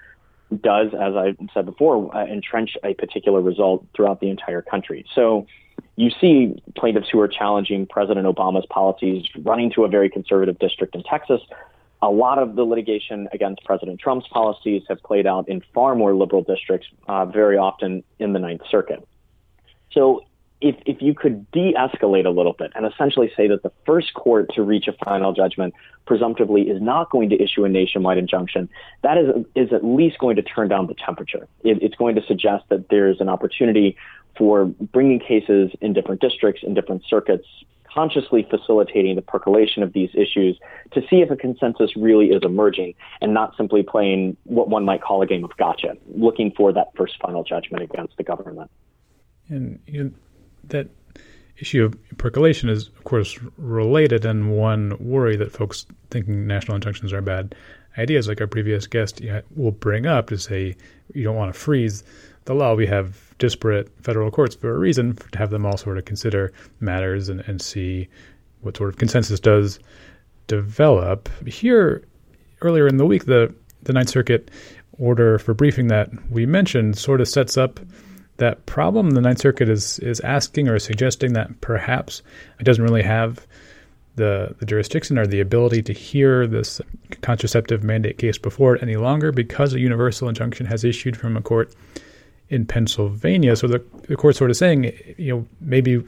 [0.61, 5.05] does, as I said before, uh, entrench a particular result throughout the entire country.
[5.15, 5.47] So
[5.95, 10.97] you see plaintiffs who are challenging President Obama's policies running to a very conservative district
[10.97, 11.41] in Texas
[12.03, 16.15] a lot of the litigation against President Trump's policies have played out in far more
[16.15, 19.07] liberal districts, uh, very often in the Ninth Circuit.
[19.93, 20.25] So,
[20.63, 24.15] if, if you could de escalate a little bit and essentially say that the first
[24.15, 25.75] court to reach a final judgment
[26.07, 28.71] presumptively is not going to issue a nationwide injunction,
[29.03, 31.47] that is, is at least going to turn down the temperature.
[31.63, 33.97] It, it's going to suggest that there's an opportunity
[34.37, 37.47] for bringing cases in different districts, in different circuits,
[37.97, 40.59] consciously facilitating the percolation of these issues
[40.93, 45.01] to see if a consensus really is emerging and not simply playing what one might
[45.01, 48.71] call a game of gotcha, looking for that first final judgment against the government.
[49.49, 50.11] And you know,
[50.65, 50.89] that
[51.57, 57.15] issue of percolation is, of course, related, and one worry that folks thinking national injunctions
[57.15, 57.55] are bad
[57.97, 59.23] ideas, like our previous guest
[59.55, 60.77] will bring up to say
[61.15, 62.05] you don't want to freeze
[62.47, 62.75] the law.
[62.75, 66.53] We have disparate federal courts for a reason to have them all sort of consider
[66.81, 68.09] matters and, and see
[68.63, 69.79] what sort of consensus does
[70.47, 71.29] develop.
[71.47, 72.03] Here,
[72.63, 74.51] earlier in the week, the the Ninth Circuit
[74.99, 77.79] order for briefing that we mentioned sort of sets up
[78.39, 79.11] that problem.
[79.11, 82.23] The Ninth Circuit is is asking or suggesting that perhaps
[82.59, 83.47] it doesn't really have
[84.17, 86.81] the, the jurisdiction or the ability to hear this
[87.21, 91.43] contraceptive mandate case before it any longer because a universal injunction has issued from a
[91.43, 91.75] court
[92.49, 93.57] in Pennsylvania.
[93.57, 96.03] So the, the court's sort of saying, you know, maybe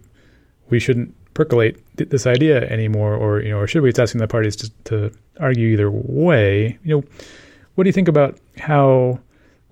[0.70, 3.88] we shouldn't percolate th- this idea anymore, or you know, or should we?
[3.88, 6.78] It's asking the parties to, to argue either way.
[6.84, 7.04] You know,
[7.74, 9.20] what do you think about how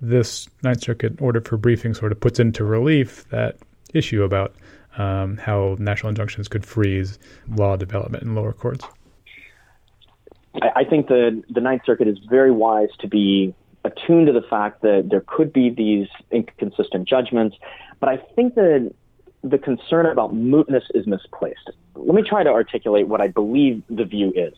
[0.01, 3.57] this Ninth Circuit order for briefing sort of puts into relief that
[3.93, 4.55] issue about
[4.97, 7.19] um, how national injunctions could freeze
[7.49, 8.85] law development in lower courts?
[10.75, 13.53] I, think the the Ninth Circuit is very wise to be
[13.87, 17.57] attuned to the fact that there could be these inconsistent judgments,
[17.99, 18.93] but I think that
[19.43, 21.69] the concern about mootness is misplaced.
[21.95, 24.53] Let me try to articulate what I believe the view is.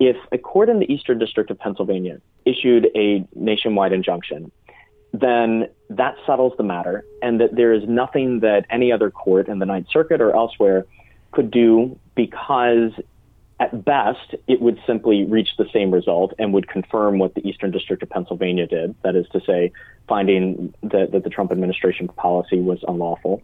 [0.00, 4.52] If a court in the Eastern District of Pennsylvania issued a nationwide injunction,
[5.12, 9.58] then that settles the matter, and that there is nothing that any other court in
[9.58, 10.86] the Ninth Circuit or elsewhere
[11.32, 12.92] could do because
[13.60, 17.70] at best, it would simply reach the same result and would confirm what the Eastern
[17.70, 18.94] District of Pennsylvania did.
[19.02, 19.72] That is to say,
[20.06, 23.42] finding that, that the Trump administration policy was unlawful.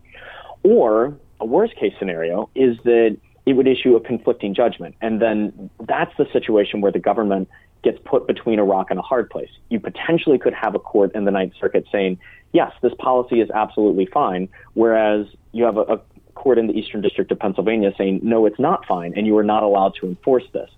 [0.63, 4.95] Or a worst case scenario is that it would issue a conflicting judgment.
[5.01, 7.49] And then that's the situation where the government
[7.83, 9.51] gets put between a rock and a hard place.
[9.69, 12.19] You potentially could have a court in the Ninth Circuit saying,
[12.53, 16.01] yes, this policy is absolutely fine, whereas you have a, a
[16.45, 19.43] court in the Eastern District of Pennsylvania saying, no, it's not fine, and you are
[19.43, 20.71] not allowed to enforce this.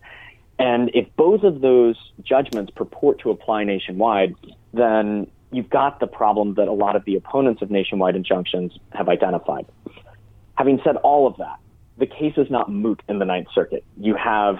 [0.60, 4.36] And if both of those judgments purport to apply nationwide,
[4.72, 9.08] then you've got the problem that a lot of the opponents of nationwide injunctions have
[9.08, 9.66] identified.
[10.54, 11.58] Having said all of that,
[11.98, 13.84] the case is not moot in the Ninth Circuit.
[13.98, 14.58] You have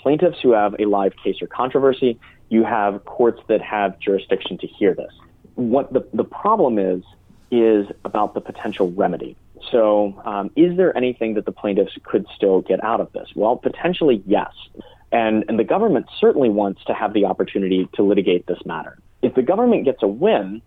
[0.00, 2.18] plaintiffs who have a live case or controversy.
[2.48, 5.12] You have courts that have jurisdiction to hear this.
[5.54, 7.02] What the, the problem is,
[7.52, 9.36] is about the potential remedy.
[9.70, 13.28] So, um, is there anything that the plaintiffs could still get out of this?
[13.34, 14.50] Well, potentially, yes.
[15.12, 18.98] And, and the government certainly wants to have the opportunity to litigate this matter.
[19.22, 20.60] If the government gets a win,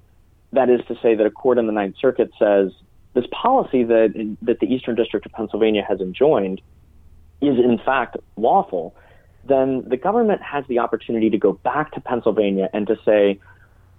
[0.54, 2.72] that is to say that a court in the Ninth Circuit says
[3.14, 6.62] this policy that, that the Eastern District of Pennsylvania has enjoined
[7.42, 8.96] is in fact lawful,
[9.48, 13.40] then the government has the opportunity to go back to Pennsylvania and to say,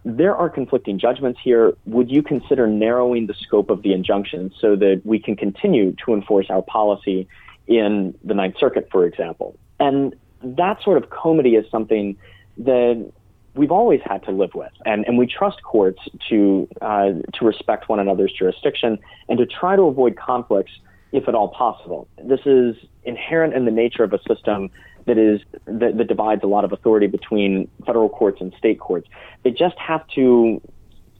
[0.08, 1.74] there are conflicting judgments here.
[1.84, 6.14] Would you consider narrowing the scope of the injunction so that we can continue to
[6.14, 7.28] enforce our policy
[7.66, 9.54] in the Ninth Circuit, for example?
[9.78, 12.16] And that sort of comity is something
[12.56, 13.12] that
[13.54, 17.90] we've always had to live with, and, and we trust courts to uh, to respect
[17.90, 18.98] one another's jurisdiction
[19.28, 20.72] and to try to avoid conflicts
[21.12, 22.08] if at all possible.
[22.22, 24.70] This is inherent in the nature of a system
[25.08, 29.08] that is that, that divides a lot of authority between federal courts and state courts.
[29.42, 30.60] They just have to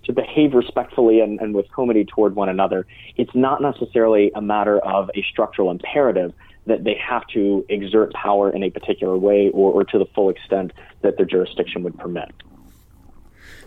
[0.04, 2.86] to behave respectfully and, and with comity toward one another.
[3.16, 6.32] It's not necessarily a matter of a structural imperative
[6.66, 10.30] that they have to exert power in a particular way or, or to the full
[10.30, 12.32] extent that their jurisdiction would permit.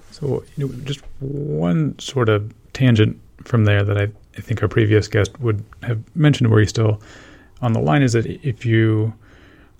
[0.09, 4.07] So, you know, just one sort of tangent from there that I,
[4.37, 7.01] I think our previous guest would have mentioned where he's still
[7.61, 9.13] on the line is that if you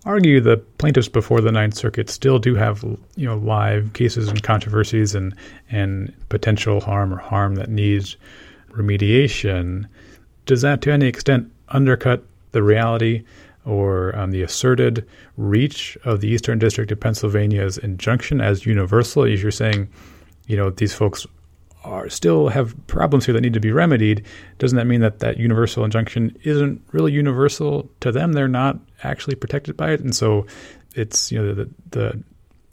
[0.05, 2.83] argue the plaintiffs before the Ninth Circuit still do have
[3.15, 5.35] you know live cases and controversies and
[5.69, 8.17] and potential harm or harm that needs
[8.71, 9.87] remediation.
[10.45, 13.23] Does that to any extent undercut the reality
[13.63, 15.07] or um, the asserted
[15.37, 19.23] reach of the Eastern District of Pennsylvania's injunction as universal?
[19.23, 19.87] As you're saying,
[20.47, 21.27] you know these folks
[21.83, 24.25] are still have problems here that need to be remedied,
[24.59, 28.33] doesn't that mean that that universal injunction isn't really universal to them?
[28.33, 30.45] They're not actually protected by it, and so
[30.95, 32.23] it's you know the the,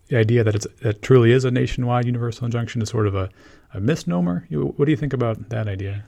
[0.09, 3.30] the idea that it's that truly is a nationwide universal injunction is sort of a,
[3.74, 4.47] a misnomer.
[4.51, 6.05] what do you think about that idea?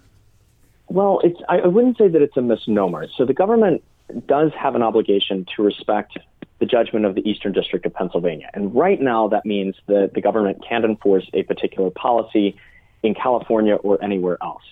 [0.89, 3.06] Well, it's I wouldn't say that it's a misnomer.
[3.16, 3.82] So the government
[4.27, 6.18] does have an obligation to respect
[6.59, 8.51] the judgment of the Eastern District of Pennsylvania.
[8.52, 12.56] And right now, that means that the government can't enforce a particular policy
[13.02, 14.62] in California or anywhere else.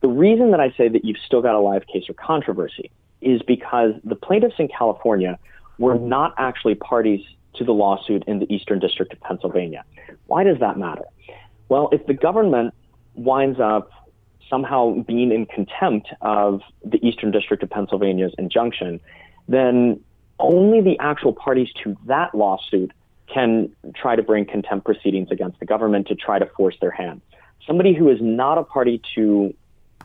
[0.00, 2.90] The reason that I say that you've still got a live case or controversy
[3.20, 5.38] is because the plaintiffs in California
[5.78, 7.20] were not actually parties
[7.54, 9.84] to the lawsuit in the Eastern District of Pennsylvania.
[10.26, 11.04] Why does that matter?
[11.68, 12.74] Well, if the government
[13.14, 13.90] winds up
[14.48, 19.00] somehow being in contempt of the Eastern District of Pennsylvania's injunction,
[19.48, 20.00] then
[20.38, 22.92] only the actual parties to that lawsuit
[23.32, 27.20] can try to bring contempt proceedings against the government to try to force their hand
[27.68, 29.54] somebody who is not a party to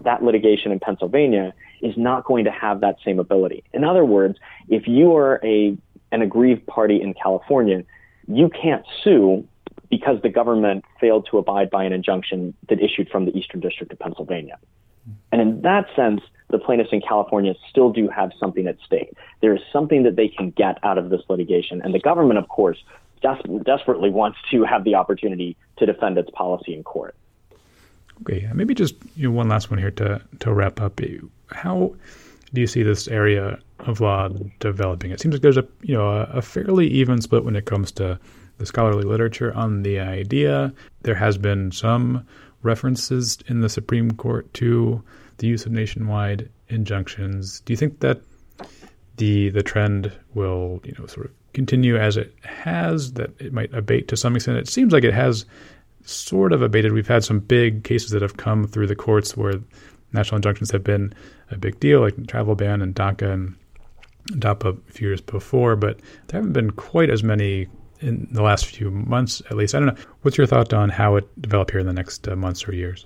[0.02, 3.64] that litigation in Pennsylvania is not going to have that same ability.
[3.73, 4.38] In other words,
[4.68, 5.76] if you are a
[6.11, 7.84] an aggrieved party in California,
[8.27, 9.48] you can't sue
[9.90, 13.91] because the government failed to abide by an injunction that issued from the Eastern District
[13.91, 14.60] of Pennsylvania.
[15.31, 19.14] And in that sense, the plaintiffs in California still do have something at stake.
[19.41, 21.81] There is something that they can get out of this litigation.
[21.81, 22.77] And the government, of course,
[23.22, 27.15] des- desperately wants to have the opportunity to defend its policy in court.
[28.24, 31.02] Okay, maybe just you know, one last one here to, to wrap up.
[31.48, 31.94] How
[32.54, 34.30] do you see this area of law
[34.60, 35.12] developing?
[35.12, 37.91] It seems like there's a you know a, a fairly even split when it comes
[37.94, 38.18] to
[38.60, 40.74] the scholarly literature on the idea.
[41.02, 42.26] There has been some
[42.62, 45.04] references in the Supreme Court to
[45.38, 47.60] the use of nationwide injunctions.
[47.62, 48.22] Do you think that
[49.18, 53.14] the the trend will you know sort of continue as it has?
[53.14, 54.60] That it might abate to some extent.
[54.60, 55.45] It seems like it has
[56.03, 56.91] sort of abated.
[56.91, 59.55] We've had some big cases that have come through the courts where
[60.11, 61.13] national injunctions have been
[61.51, 63.55] a big deal, like travel ban and DACA and
[64.31, 67.67] DAPA a few years before, but there haven't been quite as many
[67.99, 69.75] in the last few months, at least.
[69.75, 70.03] I don't know.
[70.21, 73.05] What's your thought on how it develop here in the next uh, months or years?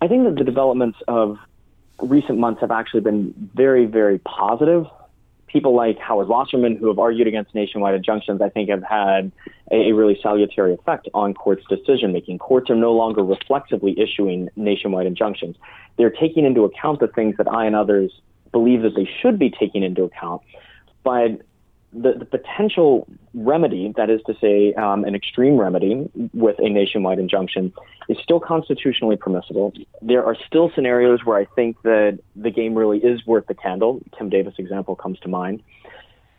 [0.00, 1.38] I think that the developments of
[2.00, 4.86] recent months have actually been very, very positive.
[5.46, 9.32] People like Howard Wasserman, who have argued against nationwide injunctions, I think have had
[9.70, 12.38] a, really salutary effect on courts' decision making.
[12.38, 15.56] Courts are no longer reflexively issuing nationwide injunctions.
[15.96, 18.12] They're taking into account the things that I and others
[18.52, 20.42] believe that they should be taking into account,
[21.02, 21.40] but
[21.92, 27.18] the, the potential remedy, that is to say, um, an extreme remedy with a nationwide
[27.18, 27.72] injunction,
[28.08, 29.72] is still constitutionally permissible.
[30.02, 34.00] There are still scenarios where I think that the game really is worth the candle.
[34.16, 35.62] Kim Davis example comes to mind.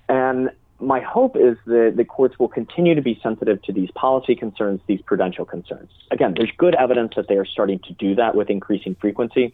[0.10, 4.36] And my hope is that the courts will continue to be sensitive to these policy
[4.36, 5.90] concerns, these prudential concerns.
[6.12, 9.54] Again, there's good evidence that they are starting to do that with increasing frequency.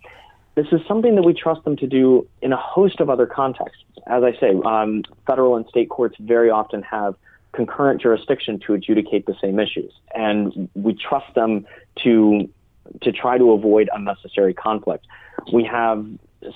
[0.55, 3.83] This is something that we trust them to do in a host of other contexts.
[4.05, 7.15] As I say, um, federal and state courts very often have
[7.53, 11.65] concurrent jurisdiction to adjudicate the same issues, and we trust them
[12.03, 12.49] to
[13.01, 15.07] to try to avoid unnecessary conflict.
[15.53, 16.05] We have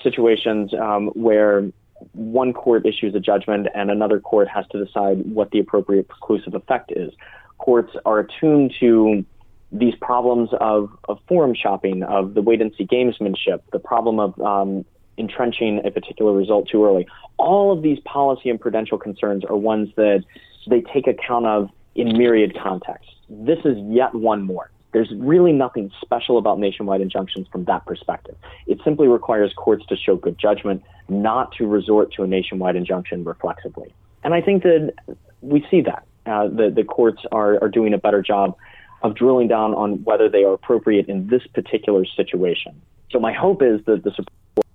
[0.02, 1.70] situations um, where
[2.12, 6.54] one court issues a judgment and another court has to decide what the appropriate preclusive
[6.54, 7.12] effect is.
[7.58, 9.24] Courts are attuned to
[9.72, 14.40] these problems of, of forum shopping, of the wait and see gamesmanship, the problem of
[14.40, 14.84] um,
[15.18, 17.06] entrenching a particular result too early.
[17.36, 20.24] All of these policy and prudential concerns are ones that
[20.68, 23.12] they take account of in myriad contexts.
[23.28, 24.70] This is yet one more.
[24.92, 28.36] There's really nothing special about nationwide injunctions from that perspective.
[28.66, 33.24] It simply requires courts to show good judgment, not to resort to a nationwide injunction
[33.24, 33.94] reflexively.
[34.24, 34.94] And I think that
[35.42, 36.04] we see that.
[36.26, 38.56] Uh, the, the courts are, are doing a better job
[39.02, 42.80] of drilling down on whether they are appropriate in this particular situation.
[43.10, 44.66] So my hope is that the Supreme Court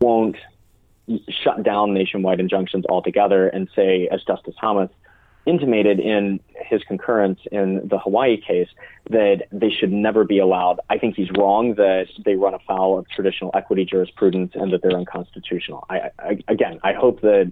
[0.00, 0.36] won't
[1.28, 4.90] shut down nationwide injunctions altogether and say, as Justice Thomas
[5.46, 8.68] intimated in his concurrence in the Hawaii case,
[9.10, 10.80] that they should never be allowed.
[10.90, 14.96] I think he's wrong that they run afoul of traditional equity jurisprudence and that they're
[14.96, 15.86] unconstitutional.
[15.88, 17.50] I, I, again, I hope that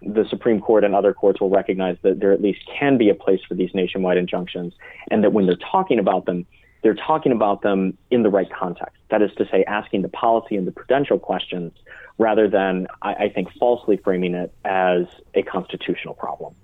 [0.00, 3.14] the Supreme Court and other courts will recognize that there at least can be a
[3.14, 4.74] place for these nationwide injunctions,
[5.10, 6.46] and that when they're talking about them,
[6.82, 8.96] they're talking about them in the right context.
[9.10, 11.72] That is to say, asking the policy and the prudential questions
[12.18, 16.54] rather than, I, I think, falsely framing it as a constitutional problem.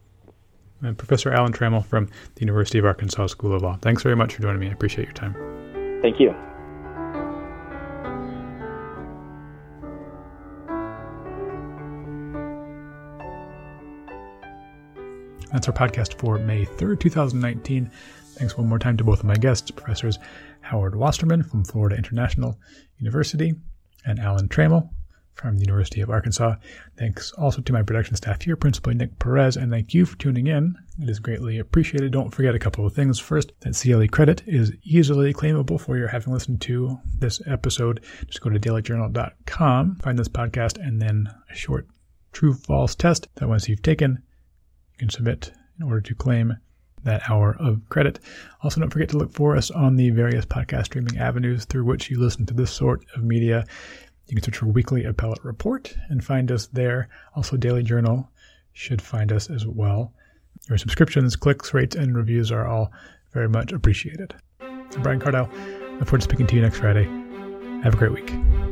[0.82, 3.76] And Professor Alan Trammell from the University of Arkansas School of Law.
[3.82, 4.68] Thanks very much for joining me.
[4.68, 5.34] I appreciate your time.
[6.02, 6.34] Thank you.
[15.52, 17.90] That's our podcast for May 3rd, 2019.
[18.34, 20.18] Thanks one more time to both of my guests, Professors
[20.60, 22.58] Howard Wasserman from Florida International
[22.98, 23.54] University
[24.06, 24.88] and Alan Trammell
[25.40, 26.56] from the University of Arkansas.
[26.98, 30.48] Thanks also to my production staff here, principally Nick Perez, and thank you for tuning
[30.48, 30.76] in.
[31.00, 32.12] It is greatly appreciated.
[32.12, 33.18] Don't forget a couple of things.
[33.18, 38.04] First, that CLE credit is easily claimable for your having listened to this episode.
[38.26, 41.86] Just go to dailyjournal.com, find this podcast, and then a short
[42.32, 44.22] true false test that once you've taken,
[44.92, 46.56] you can submit in order to claim
[47.04, 48.20] that hour of credit.
[48.62, 52.10] Also, don't forget to look for us on the various podcast streaming avenues through which
[52.10, 53.64] you listen to this sort of media.
[54.30, 57.08] You can search for Weekly Appellate Report and find us there.
[57.34, 58.30] Also, Daily Journal
[58.72, 60.12] should find us as well.
[60.68, 62.92] Your subscriptions, clicks, rates, and reviews are all
[63.32, 64.32] very much appreciated.
[64.60, 65.48] I'm Brian Cardell.
[65.98, 67.04] Look forward to speaking to you next Friday.
[67.82, 68.69] Have a great week.